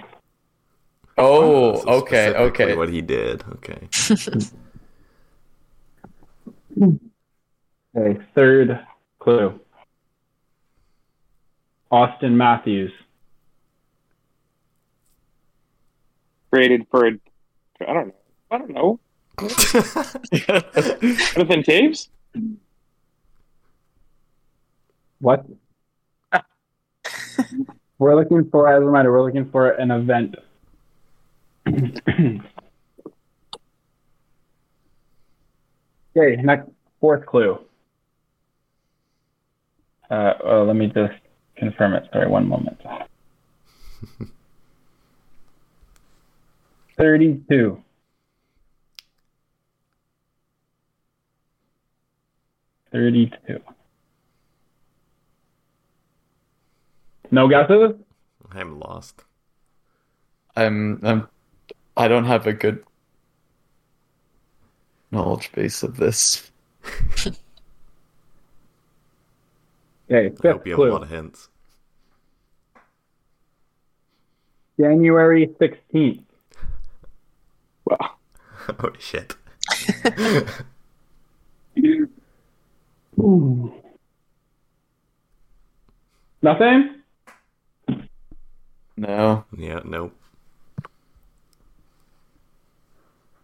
[1.18, 2.76] Oh, So okay, okay.
[2.76, 3.42] What he did.
[3.56, 3.88] Okay.
[7.96, 8.78] Okay, third
[9.18, 9.58] clue.
[11.90, 12.92] Auston Matthews.
[16.52, 17.18] Traded for, a-
[17.88, 18.14] I don't know.
[18.50, 19.00] I don't know.
[20.34, 22.08] Jonathan Toews?
[25.20, 25.46] What?
[27.98, 30.36] We're looking for, as a reminder, we're looking for an event.
[36.16, 36.70] okay, next,
[37.00, 37.58] fourth clue.
[40.10, 41.14] Uh, oh, let me just
[41.56, 42.04] confirm it.
[42.12, 42.80] Sorry, one moment.
[46.96, 47.82] 32.
[52.92, 53.60] Thirty-two.
[57.30, 57.92] No guesses?
[58.52, 59.22] I'm lost.
[60.54, 61.28] I'm I'm
[61.96, 62.84] I don't have a good
[65.10, 66.50] knowledge base of this.
[70.08, 71.48] Okay, I hope you have a lot of hints.
[74.78, 76.22] January 16th.
[77.90, 79.34] oh shit.
[86.42, 86.95] Nothing?
[88.96, 89.44] No.
[89.56, 89.80] Yeah.
[89.84, 90.14] Nope.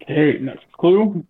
[0.03, 1.25] Okay, next clue.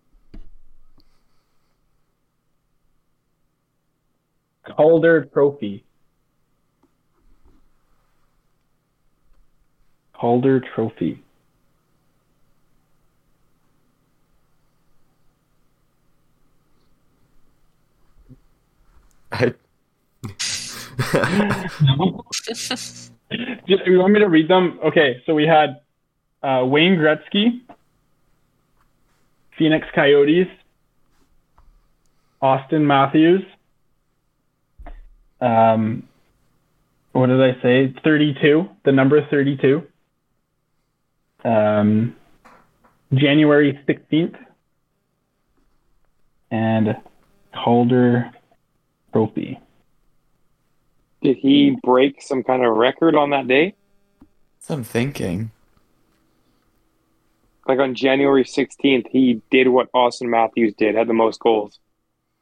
[4.65, 5.83] Calder Trophy.
[10.13, 11.21] Calder Trophy.
[19.31, 19.53] I
[23.31, 24.79] Just, you want me to read them?
[24.85, 25.81] Okay, so we had
[26.43, 27.61] uh, Wayne Gretzky,
[29.57, 30.47] Phoenix Coyotes,
[32.41, 33.43] Auston Matthews.
[35.39, 36.07] Um,
[37.13, 37.93] what did I say?
[38.03, 39.83] 32, the number 32.
[41.45, 42.15] Um,
[43.13, 44.35] January 16th.
[46.51, 46.95] And
[47.53, 48.31] Calder
[49.11, 49.59] Trophy.
[51.23, 53.75] Did he break some kind of record on that day?
[54.63, 55.51] that's what I'm thinking.
[57.67, 61.79] Like on January 16th, he did what Auston Matthews did, had the most goals.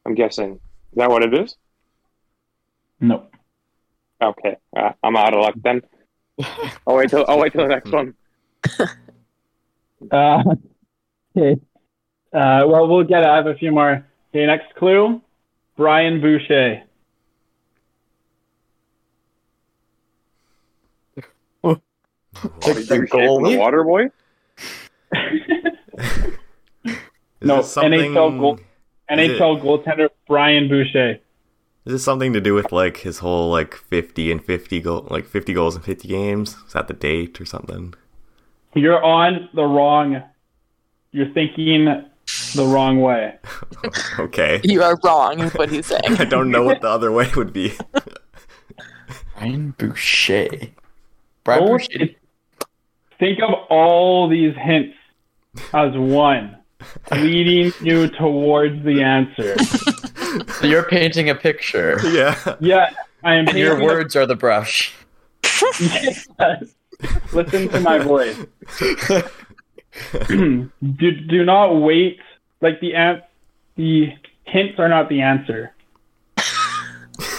[0.05, 0.53] I'm guessing.
[0.53, 1.55] Is that what it is?
[2.99, 3.27] No.
[4.21, 5.81] Okay, uh, I'm out of luck then.
[6.87, 8.15] I'll wait till I'll wait till the next one.
[10.09, 10.41] Uh,
[11.37, 11.61] okay.
[12.33, 13.27] Uh, well, we'll get it.
[13.27, 14.03] I have a few more.
[14.31, 15.21] Okay, next clue.
[15.77, 16.81] Brian Boucher.
[21.63, 21.81] Like
[22.43, 23.51] Are the you shaping goalie?
[23.53, 24.09] the water boy?
[26.85, 26.97] Is
[27.47, 27.91] No, something?
[27.99, 28.59] NHL goal-
[29.09, 31.19] NHL goaltender Brian Boucher.
[31.85, 35.25] Is this something to do with like his whole like fifty and fifty goal, like
[35.25, 36.55] fifty goals in fifty games?
[36.67, 37.95] Is that the date or something?
[38.75, 40.21] You're on the wrong.
[41.11, 41.85] You're thinking
[42.55, 43.35] the wrong way.
[44.19, 44.61] Okay.
[44.63, 46.01] You are wrong, is what he's saying.
[46.19, 47.73] I don't know what the other way would be.
[49.35, 50.47] Brian Boucher.
[51.43, 52.09] Brian Oh, Boucher.
[53.21, 54.95] It- Think of all these hints
[55.73, 56.57] as one,
[57.11, 59.55] leading you towards the answer.
[60.67, 61.99] You're painting a picture.
[62.09, 62.55] yeah.
[62.59, 62.89] Yeah,
[63.23, 63.47] I am.
[63.47, 64.93] And your painting a- words are the brush.
[65.79, 66.27] Yes.
[67.33, 68.37] Listen to my voice.
[70.19, 72.19] do, do not wait.
[72.61, 73.21] Like the an-
[73.75, 74.13] the
[74.45, 75.73] hints are not the answer.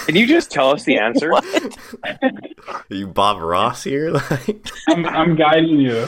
[0.07, 1.33] Can you just tell us the answer?
[1.35, 4.13] Are you Bob Ross here?
[4.31, 6.07] Like, I'm, I'm guiding you.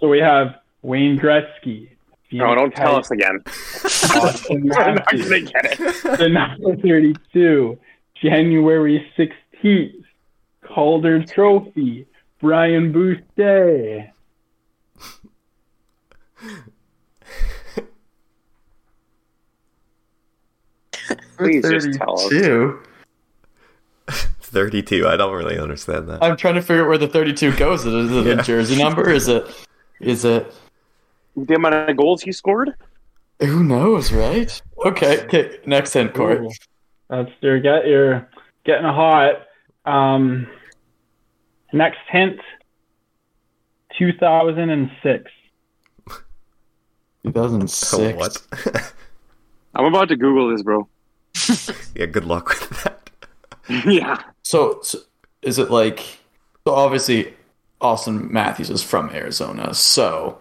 [0.00, 1.90] So we have Wayne Gretzky.
[2.32, 3.40] No, don't tell us again.
[3.46, 6.18] Auston We're not Matthews, gonna get it.
[6.18, 7.78] the number 32,
[8.22, 10.04] January 16th,
[10.66, 12.06] Calder Trophy,
[12.40, 14.12] Brian Boucher.
[21.36, 22.32] Please just tell us.
[24.40, 25.06] 32.
[25.08, 26.22] I don't really understand that.
[26.22, 27.84] I'm trying to figure out where the 32 goes.
[27.84, 28.40] Is it Yeah.
[28.40, 29.10] a jersey number?
[29.10, 29.44] Is it?
[30.00, 30.52] Is it?
[31.36, 32.74] The amount of goals he scored?
[33.40, 34.62] Who knows, right?
[34.84, 35.24] Okay.
[35.24, 35.58] Okay.
[35.66, 36.40] Next hint, Court.
[36.42, 36.50] Ooh.
[37.10, 38.28] That's you're get you're
[38.64, 39.46] getting hot.
[39.84, 40.46] Um,
[41.72, 42.40] next hint.
[43.98, 45.30] 2006.
[47.24, 47.94] 2006.
[47.94, 48.92] Oh, what?
[49.74, 50.88] I'm about to Google this, bro.
[51.94, 52.06] yeah.
[52.06, 53.10] Good luck with that.
[53.86, 54.22] yeah.
[54.42, 54.98] So, so
[55.42, 56.00] is it like?
[56.66, 57.34] So obviously,
[57.80, 60.38] Auston Matthews is from Arizona, so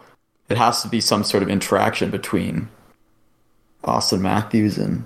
[0.49, 2.69] it has to be some sort of interaction between
[3.83, 5.05] Auston Matthews and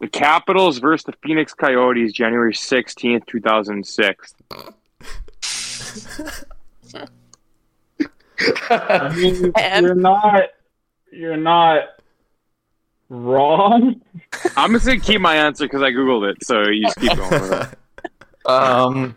[0.00, 4.34] The Capitals versus the Phoenix Coyotes, January 16th, 2006.
[8.70, 10.42] I mean, And- you're not
[11.10, 11.84] you're not
[13.12, 14.00] wrong.
[14.56, 17.14] I'm just going to keep my answer because I Googled it, so you just keep
[17.16, 17.78] going with it.
[18.50, 19.14] um.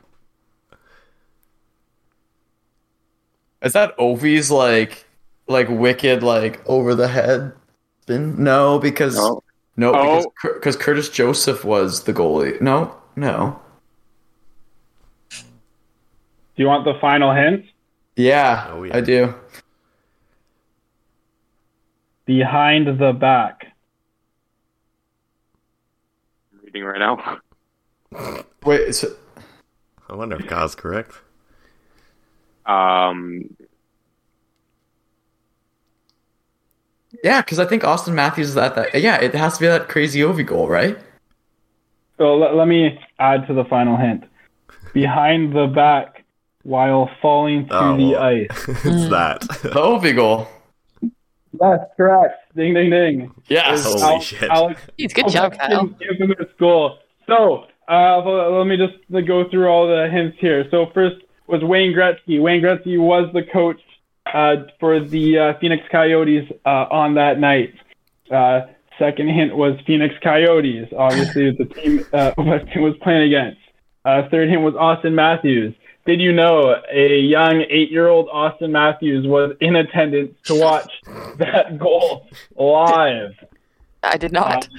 [3.62, 5.06] Is that Ovi's like
[5.48, 7.54] like wicked like over the head
[8.02, 8.44] spin?
[8.44, 9.42] No, because No.
[9.78, 10.02] no, Oh.
[10.18, 12.62] because Cur- because Curtis Joseph was the goalie.
[12.62, 13.60] No, no.
[15.32, 17.66] Do you want the final hint?
[18.16, 18.96] Yeah, Oh, yeah.
[18.96, 19.34] I do.
[22.26, 23.68] Behind the back.
[26.82, 28.44] I'm right now.
[28.66, 29.08] Wait, so,
[30.10, 31.14] I wonder if Kyle's correct.
[32.66, 33.56] Um,
[37.24, 39.00] yeah, because I think Auston Matthews is at that.
[39.00, 40.98] Yeah, it has to be that crazy Ovi goal, right?
[42.18, 44.24] So let, let me add to the final hint.
[44.94, 46.24] Behind the back
[46.64, 48.48] while falling through Oh, the ice.
[48.68, 49.42] it's that.
[49.42, 50.48] The Ovi goal.
[51.60, 52.56] That's correct.
[52.56, 53.32] Ding ding ding.
[53.48, 53.84] Yes.
[53.84, 54.50] Holy Al- shit.
[54.50, 55.88] Alex Jeez, good job, Kyle.
[55.88, 56.98] Ovechkin's infamous goal.
[57.28, 58.22] So uh,
[58.58, 60.66] let me just go through all the hints here.
[60.72, 62.42] So first was Wayne Gretzky.
[62.42, 63.80] Wayne Gretzky was the coach
[64.34, 67.74] uh, for the uh, Phoenix Coyotes uh, on that night.
[68.32, 68.62] Uh,
[68.98, 70.88] second hint was Phoenix Coyotes.
[70.98, 73.60] Obviously, the team uh, Ovechkin was playing against.
[74.04, 75.76] Uh, third hint was Auston Matthews.
[76.06, 80.92] Did you know a young eight-year-old Auston Matthews was in attendance to watch
[81.38, 83.34] that goal live?
[84.04, 84.70] I did not.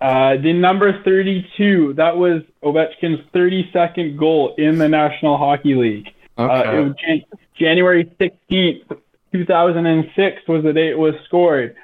[0.00, 6.08] Uh, the number 32, that was Ovechkin's 32nd goal in the National Hockey League.
[6.38, 6.78] Uh, Okay.
[6.78, 7.24] it was Jan-
[7.58, 8.98] January 16th,
[9.32, 11.76] 2006 was the day it was scored.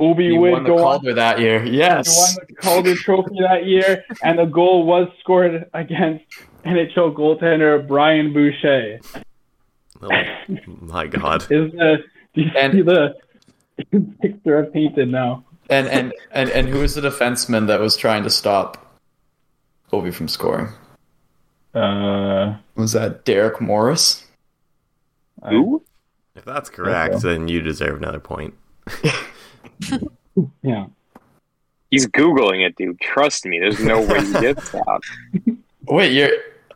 [0.00, 1.60] Ovi he would won the go on Calder that year.
[1.62, 2.36] he Yes.
[2.38, 6.24] won the Calder Trophy that year, and the goal was scored against
[6.64, 9.00] NHL goaltender Brian Boucher.
[10.00, 10.10] Oh,
[10.80, 11.42] my God.
[11.50, 11.98] Is the
[12.34, 13.14] do you And- see the
[14.20, 15.44] picture I've painted now?
[15.70, 18.98] And and and and who was the defenseman that was trying to stop
[19.92, 20.68] Ovi from scoring?
[21.74, 24.24] Uh, Was that Derek Morris?
[25.48, 25.82] who?
[26.34, 28.54] If that's correct, then you deserve another point.
[30.62, 30.86] yeah.
[31.90, 33.00] He's Googling it, dude.
[33.00, 33.58] Trust me.
[33.58, 35.00] There's no way he gets that.
[35.86, 36.30] Wait, your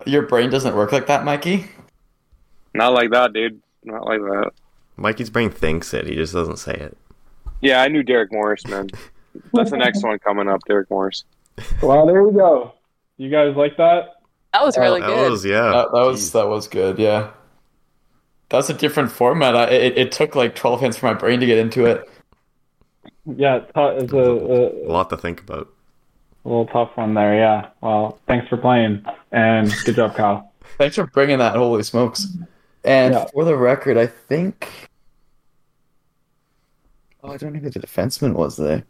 [0.07, 1.67] your brain doesn't work like that, Mikey?
[2.75, 3.61] Not like that, dude.
[3.85, 4.53] Not like that.
[4.97, 6.97] Mikey's brain thinks it, he just doesn't say it.
[7.61, 8.89] Yeah, I knew Derek Morris, man.
[9.53, 11.25] That's the next one coming up, Derek Morris.
[11.83, 12.73] Well, there we go.
[13.19, 14.17] You guys like that?
[14.53, 15.31] That was really That good.
[15.31, 15.71] was, yeah.
[15.71, 16.33] That, that was Jeez.
[16.33, 16.99] that was good.
[16.99, 17.31] Yeah,
[18.49, 19.55] that's a different format.
[19.57, 22.09] I, it it took like twelve hands for my brain to get into it.
[23.27, 25.69] Yeah, it's, tou- it's a, a, a lot to think about.
[26.45, 27.37] a little tough one there.
[27.37, 27.69] Yeah.
[27.81, 30.49] Well, thanks for playing, and good job, Kyle.
[30.79, 31.55] Thanks for bringing that.
[31.57, 32.27] Holy smokes!
[32.85, 33.25] And Yeah.
[33.33, 34.89] for the record, I think.
[37.23, 38.83] Oh, I don't know who the defenseman was there.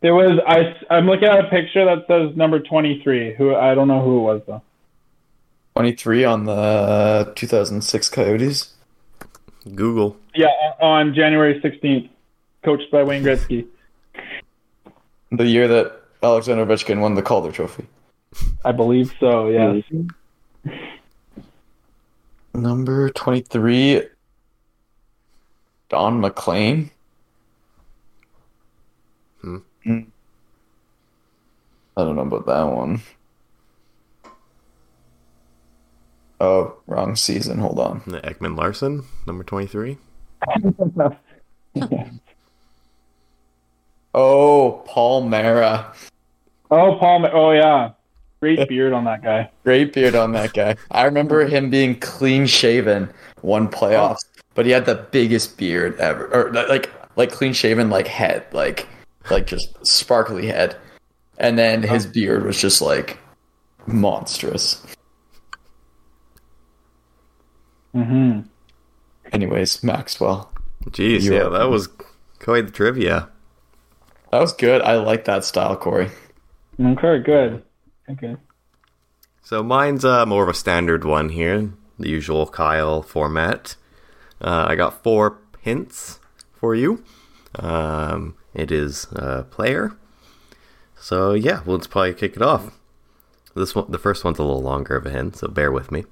[0.00, 0.76] There was I.
[0.88, 3.34] I'm looking at a picture that says number 23.
[3.34, 4.62] Who I don't know who it was though.
[5.74, 8.72] Twenty three on the two thousand six Coyotes.
[9.74, 10.16] Google.
[10.34, 10.48] Yeah,
[10.80, 12.08] on January 16th,
[12.64, 13.66] coached by Wayne Gretzky.
[15.32, 17.86] The year that Alexander Ovechkin won the Calder Trophy.
[18.64, 19.48] I believe so.
[19.48, 19.84] Yes.
[22.52, 24.02] Number 23,
[25.88, 26.90] Don McLean.
[29.40, 29.58] Hmm.
[29.84, 30.00] Hmm.
[31.96, 33.00] I don't know about that one.
[36.40, 37.58] Oh, wrong season.
[37.58, 38.00] Hold on.
[38.00, 39.98] Ekman-Larsson, number 23.
[44.14, 45.92] Oh, Paul Mara.
[46.70, 47.20] Oh, Paul.
[47.20, 47.90] Ma- Oh, yeah.
[48.40, 49.50] Great beard on that guy.
[49.64, 50.74] Great beard on that guy.
[50.90, 53.10] I remember him being clean shaven
[53.42, 54.24] one playoffs,
[54.54, 58.88] but he had the biggest beard ever, or like like clean shaven, like head, like
[59.30, 60.74] like just sparkly head,
[61.38, 63.18] and then his beard was just like
[63.86, 64.84] monstrous.
[67.92, 68.40] Hmm
[69.32, 70.50] Anyways, Maxwell,
[70.86, 71.88] Jeez, yeah, that was
[72.40, 73.28] quite the trivia.
[74.32, 74.82] that was good.
[74.82, 76.10] I like that style, Corey.
[76.80, 77.62] Okay, good.
[78.10, 78.36] Okay.
[79.42, 83.76] So mine's uh, more of a standard one here, the usual Kyle format.
[84.40, 86.18] Uh, I got four hints
[86.52, 87.04] for you.
[87.56, 89.92] Um, it is a player.
[90.98, 92.78] So yeah, we'll just probably kick it off.
[93.54, 96.04] this one, the first one's a little longer of a hint, so bear with me.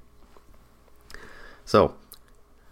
[1.69, 1.93] So,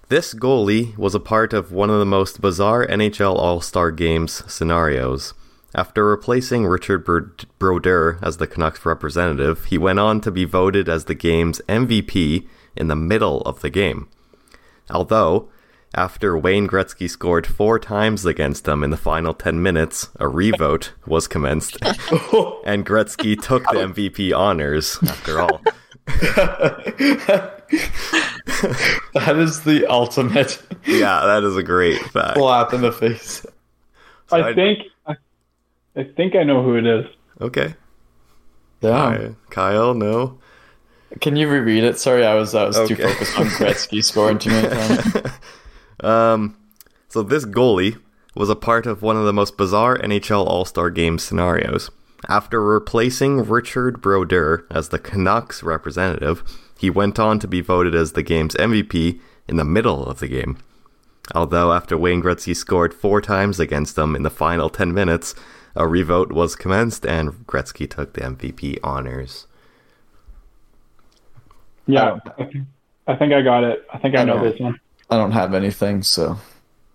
[0.09, 4.41] this goalie was a part of one of the most bizarre NHL All Star Games
[4.51, 5.35] scenarios.
[5.75, 7.29] After replacing Richard Bro-
[7.59, 12.47] Brodeur as the Canucks representative, he went on to be voted as the game's MVP
[12.75, 14.09] in the middle of the game.
[14.89, 15.49] Although,
[15.93, 20.93] after Wayne Gretzky scored four times against them in the final 10 minutes, a revote
[21.05, 25.61] was commenced, and Gretzky took the MVP honors after all.
[29.13, 32.37] That is the ultimate Yeah, that is a great fact.
[32.37, 33.45] slap in the face.
[34.27, 35.15] So I think I,
[35.95, 37.05] I think I know who it is.
[37.41, 37.75] Okay.
[38.81, 39.17] Yeah.
[39.29, 40.39] Ky- Kyle, no.
[41.21, 41.97] Can you reread it?
[41.97, 45.31] Sorry, I was I was too focused on Gretzky scoring too many times.
[46.01, 46.55] Um,
[47.07, 47.99] so this goalie
[48.35, 51.89] was a part of one of the most bizarre NHL All Star Game scenarios.
[52.29, 56.43] After replacing Richard Brodeur as the Canucks representative,
[56.77, 60.27] he went on to be voted as the game's MVP in the middle of the
[60.27, 60.57] game.
[61.35, 65.35] Although after Wayne Gretzky scored four times against them in the final 10 minutes,
[65.75, 69.45] a revote was commenced and Gretzky took the MVP honors.
[71.85, 72.67] Yeah, I think,
[73.07, 73.85] I think I got it.
[73.93, 74.49] I think I, I know know.
[74.49, 74.79] this one.
[75.09, 76.37] I don't have anything, so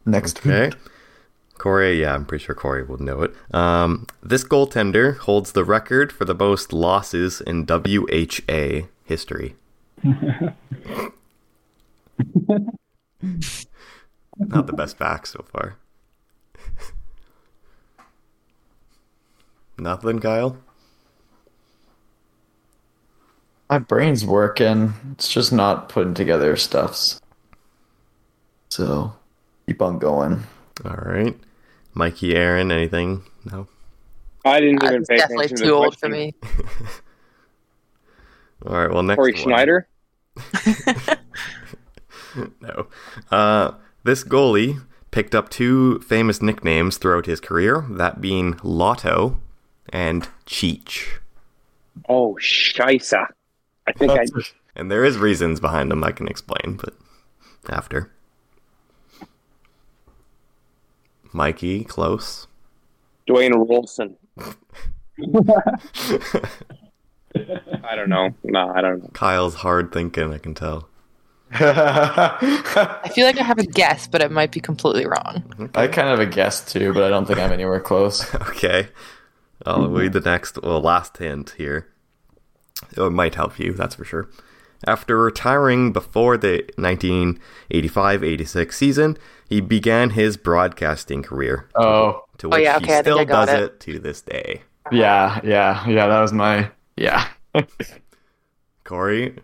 [0.04, 0.66] next Okay.
[0.66, 0.74] week.
[1.58, 3.32] Corey, yeah, I'm pretty sure Corey will know it.
[3.54, 9.54] Um, this goaltender holds the record for the most losses in WHA history.
[14.38, 15.76] Not the best back so far.
[19.78, 20.56] Nothing, Kyle?
[23.70, 24.92] My brain's working.
[25.12, 27.20] It's just not putting together stuffs.
[28.68, 29.14] So
[29.66, 30.42] keep on going.
[30.84, 31.36] All right.
[31.94, 33.22] Mikey, Aaron, anything?
[33.50, 33.66] No?
[34.44, 36.12] I didn't uh, even That's pay attention to too the old for question.
[36.12, 36.34] me.
[38.66, 39.42] All right, well, next Corey one.
[39.42, 39.88] Schneider.
[42.60, 42.86] No.
[43.30, 43.72] Uh,
[44.04, 49.40] this goalie picked up two famous nicknames throughout his career, that being Lotto
[49.90, 51.18] and Cheech.
[52.08, 53.26] Oh, Scheisse.
[53.86, 54.24] I think I.
[54.74, 56.94] And there is reasons behind them I can explain, but
[57.68, 58.10] after.
[61.32, 62.46] Mikey, close.
[63.28, 64.16] Dwayne Roloson.
[67.34, 68.34] I don't know.
[68.44, 69.10] No, I don't know.
[69.12, 70.88] Kyle's hard thinking, I can tell.
[71.54, 75.70] I feel like I have a guess, but it might be completely wrong.
[75.74, 78.32] I kind of have a guess too, but I don't think I'm anywhere close.
[78.52, 78.88] Okay.
[79.64, 81.86] I'll read the next, well, last hint here.
[82.96, 84.28] Oh, it might help you, that's for sure.
[84.88, 89.16] After retiring before the 1985 86 season,
[89.48, 93.62] he began his broadcasting career, Oh, to Oh, which yeah, okay, I still does it.
[93.62, 93.80] it.
[93.80, 94.62] to this day.
[94.90, 96.08] yeah, yeah, yeah.
[96.08, 97.28] That was my yeah.
[98.84, 99.36] Corey,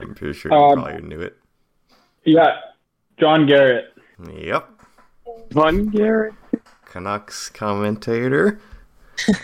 [0.00, 1.36] I'm pretty sure you Um, probably knew it.
[2.24, 2.58] Yeah,
[3.18, 3.92] John Garrett.
[4.32, 4.68] Yep.
[5.50, 6.34] Von Garrett.
[6.86, 8.60] Canucks commentator.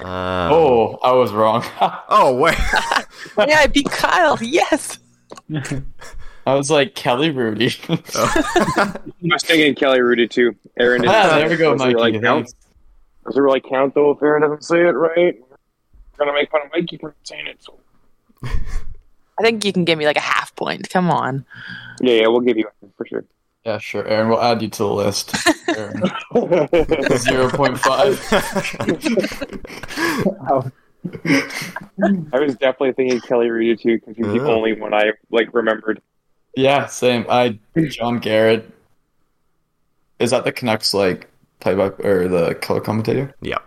[0.01, 0.07] Um,
[0.53, 1.63] Oh, I was wrong.
[2.09, 2.57] Oh, wait.
[3.37, 4.39] yeah, I beat Kyle.
[4.41, 4.99] Yes.
[6.47, 7.77] I was like Kelly Hrudey.
[8.01, 10.57] I was thinking Kelly Hrudey too.
[10.79, 11.95] Aaron didn't ah, there we go, Does it Mikey.
[11.95, 12.47] really count?
[12.47, 12.55] thanks.
[13.27, 15.35] Does it really count though if Aaron doesn't say it right?
[16.19, 17.63] We're gonna make fun of Mikey for saying it.
[17.63, 17.79] So
[18.45, 20.89] I think you can give me like a half point.
[20.91, 21.45] Come on.
[22.01, 23.25] yeah, yeah, we'll give you one for sure.
[23.65, 24.29] Yeah, sure, Aaron.
[24.29, 25.35] We'll add you to the list.
[27.19, 28.25] Zero point five.
[32.33, 36.01] I was definitely thinking Kelly Hrudey too because he's the only one I like remembered.
[36.55, 37.27] Yeah, same.
[37.29, 38.71] I John Garrett.
[40.21, 41.29] Is that the Canucks like
[41.59, 43.35] play by or the color commentator?
[43.43, 43.66] yep.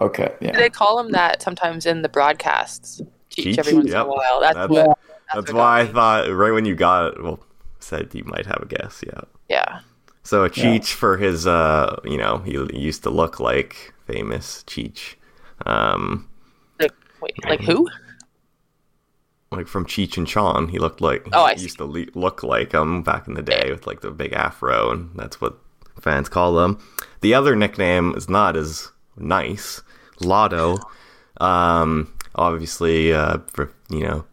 [0.00, 0.52] Okay, yeah.
[0.56, 3.00] They call him that sometimes in the broadcasts.
[3.30, 3.58] Teach Cheech?
[3.58, 4.04] every once Yep.
[4.06, 4.40] in a while.
[4.40, 4.98] That's, That's- what.
[5.32, 5.92] That's what why I me.
[5.92, 7.40] thought, right when you got it, well,
[7.80, 9.20] said you might have a guess, yeah.
[9.48, 9.80] Yeah.
[10.22, 15.14] So a Cheech for his, uh, you know, he used to look like famous Cheech.
[15.66, 16.28] Um,
[16.80, 17.88] Like, wait, like who?
[19.50, 22.42] like from Cheech and Chong, he looked like Oh, I he used to le- look
[22.42, 25.58] like him back in the day with like the big afro, and that's what
[26.00, 26.78] fans call him.
[27.20, 29.82] The other nickname is not as nice,
[30.20, 30.78] Lotto.
[31.40, 34.24] Um, obviously, uh, for you know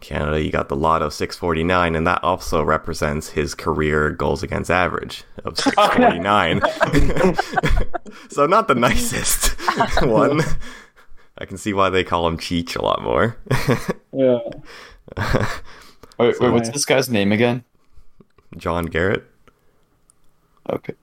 [0.00, 5.24] Canada, you got the Lotto 649, and that also represents his career goals against average
[5.44, 6.60] of 649.
[8.30, 9.50] so not the nicest
[10.02, 10.40] one.
[11.38, 13.36] I can see why they call him Cheech a lot more.
[14.12, 14.38] Yeah.
[16.18, 17.64] Wait, wait, what's this guy's name again?
[18.56, 19.24] John Garrett.
[20.68, 20.94] Okay.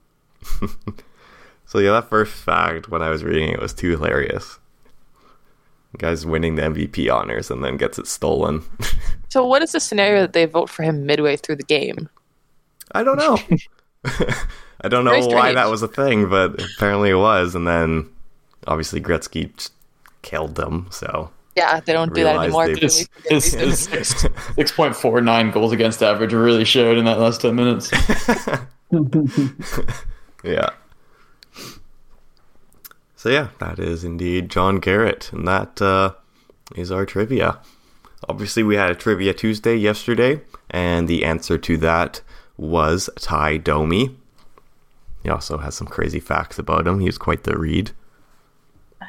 [1.67, 4.57] So yeah, that first fact when I was reading it was too hilarious.
[5.97, 8.63] Guy's winning the MVP honors and then gets it stolen.
[9.29, 12.07] So, what is the scenario that they vote for him midway through the game?
[12.93, 13.37] I don't know.
[14.81, 17.53] I don't know why that was a thing, but apparently it was.
[17.53, 18.09] And then
[18.67, 19.73] obviously Gretzky just
[20.21, 20.87] killed them.
[20.91, 22.67] So Yeah, they don't do that anymore.
[22.67, 27.53] they- His, his, his six, 6.49 goals against average really showed in that last 10
[27.53, 27.91] minutes.
[30.43, 30.69] yeah.
[33.17, 36.13] So yeah, that is indeed John Garrett, and that uh,
[36.75, 37.59] is our trivia.
[38.29, 42.21] Obviously, we had a trivia Tuesday yesterday, and the answer to that
[42.57, 44.15] was Ty Domi.
[45.23, 46.99] He also has some crazy facts about him.
[46.99, 47.89] He was quite the read.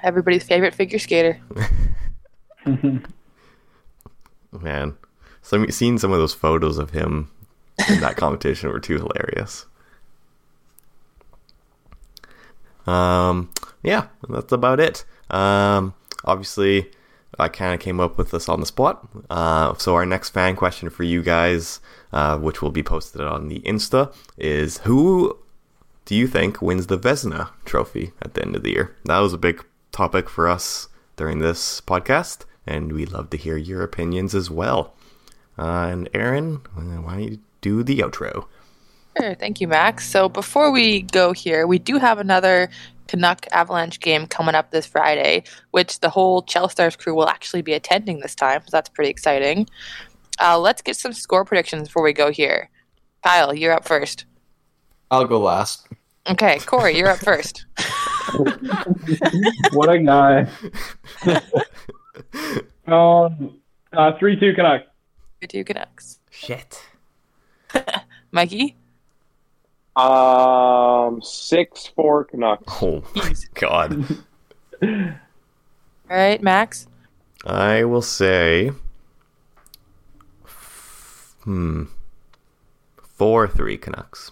[0.02, 1.38] Everybody's favorite figure skater.
[4.52, 4.96] Man,
[5.42, 7.30] some seeing some of those photos of him
[7.90, 9.66] in that competition were too hilarious.
[12.86, 13.50] Um,
[13.82, 15.04] yeah, that's about it.
[15.30, 15.94] Um,
[16.24, 16.90] obviously,
[17.38, 19.06] I kind of came up with this on the spot.
[19.30, 21.80] Uh, so our next fan question for you guys,
[22.12, 25.38] uh, which will be posted on the Insta, is who
[26.04, 28.96] do you think wins the Vezina Trophy at the end of the year?
[29.04, 33.56] That was a big topic for us during this podcast, and we'd love to hear
[33.56, 34.94] your opinions as well.
[35.58, 38.46] Uh, and Aaron, why don't you do the outro?
[39.18, 40.08] Sure, thank you, Max.
[40.08, 42.70] So before we go here, we do have another
[43.08, 47.62] Canuck Avalanche game coming up this Friday, which the whole Chel Stars crew will actually
[47.62, 48.60] be attending this time.
[48.60, 49.68] So that's pretty exciting.
[50.40, 52.70] Uh, let's get some score predictions before we go here.
[53.24, 54.26] Kyle, you're up first.
[55.10, 55.88] I'll go last.
[56.28, 57.64] Okay, Corey, you're up first.
[59.72, 60.46] what a guy.
[62.86, 63.60] um,
[63.92, 64.84] uh, three two Canucks.
[65.40, 66.20] You two Canucks.
[66.30, 66.82] Shit.
[68.30, 68.76] Mikey?
[69.98, 72.72] Um, six four Canucks.
[72.82, 74.06] Oh my god.
[74.82, 76.86] All right, Max?
[77.44, 78.70] I will say.
[81.42, 81.84] Hmm.
[83.18, 84.30] 4 3 Canucks.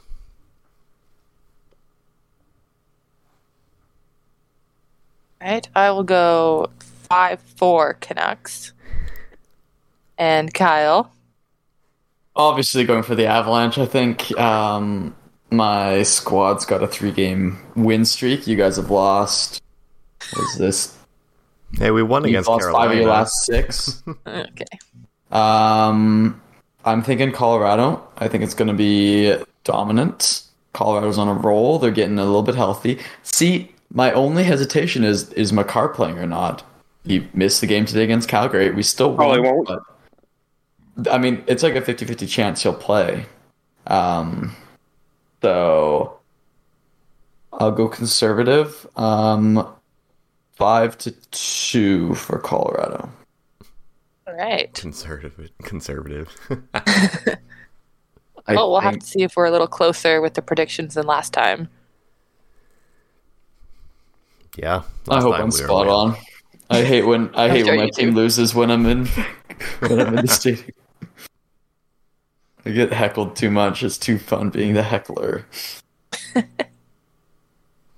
[5.41, 8.73] All right, I will go 5 4 Canucks.
[10.19, 11.13] And Kyle?
[12.37, 13.79] Obviously, going for the Avalanche.
[13.79, 15.15] I think um,
[15.51, 18.47] my squad's got a three game win streak.
[18.47, 19.63] You guys have lost.
[20.35, 20.97] What is this?
[21.73, 22.85] Hey, we won You've against lost Carolina.
[22.89, 24.03] five of your last six.
[24.27, 24.79] Okay.
[25.31, 26.41] Um,
[26.85, 28.07] I'm thinking Colorado.
[28.19, 30.43] I think it's going to be dominant.
[30.73, 31.79] Colorado's on a roll.
[31.79, 33.01] They're getting a little bit healthy.
[33.23, 36.63] See, my only hesitation is is Makar playing or not.
[37.05, 38.71] He missed the game today against Calgary.
[38.71, 39.69] We still won, Probably won't.
[39.69, 43.27] but- I mean, it's like a 50-50 chance he'll play.
[43.87, 44.57] Um,
[45.43, 46.19] so
[47.53, 48.87] I'll go conservative.
[48.97, 49.67] Um,
[50.55, 53.11] five to two for Colorado.
[54.27, 54.73] All right.
[54.75, 55.51] Conservative.
[55.63, 56.29] Conservative.
[58.49, 61.07] I Well, we'll have to see if we're a little closer with the predictions than
[61.07, 61.69] last time.
[64.57, 64.83] yeah.
[65.09, 66.17] I hope time I'm we spot on.
[66.71, 68.17] I hate when I hate when my team do.
[68.17, 69.07] loses when I'm in
[69.81, 70.71] when I'm in the stadium.
[72.67, 73.85] I get heckled too much.
[73.85, 75.47] It's too fun being the heckler.
[76.37, 76.43] All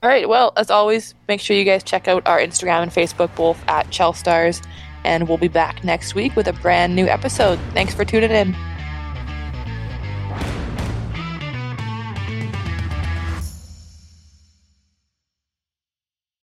[0.02, 0.28] right.
[0.28, 3.90] Well, as always, make sure you guys check out our Instagram and Facebook, both at
[3.90, 4.60] Chel Stars.
[5.04, 7.58] And we'll be back next week with a brand new episode.
[7.72, 8.54] Thanks for tuning in.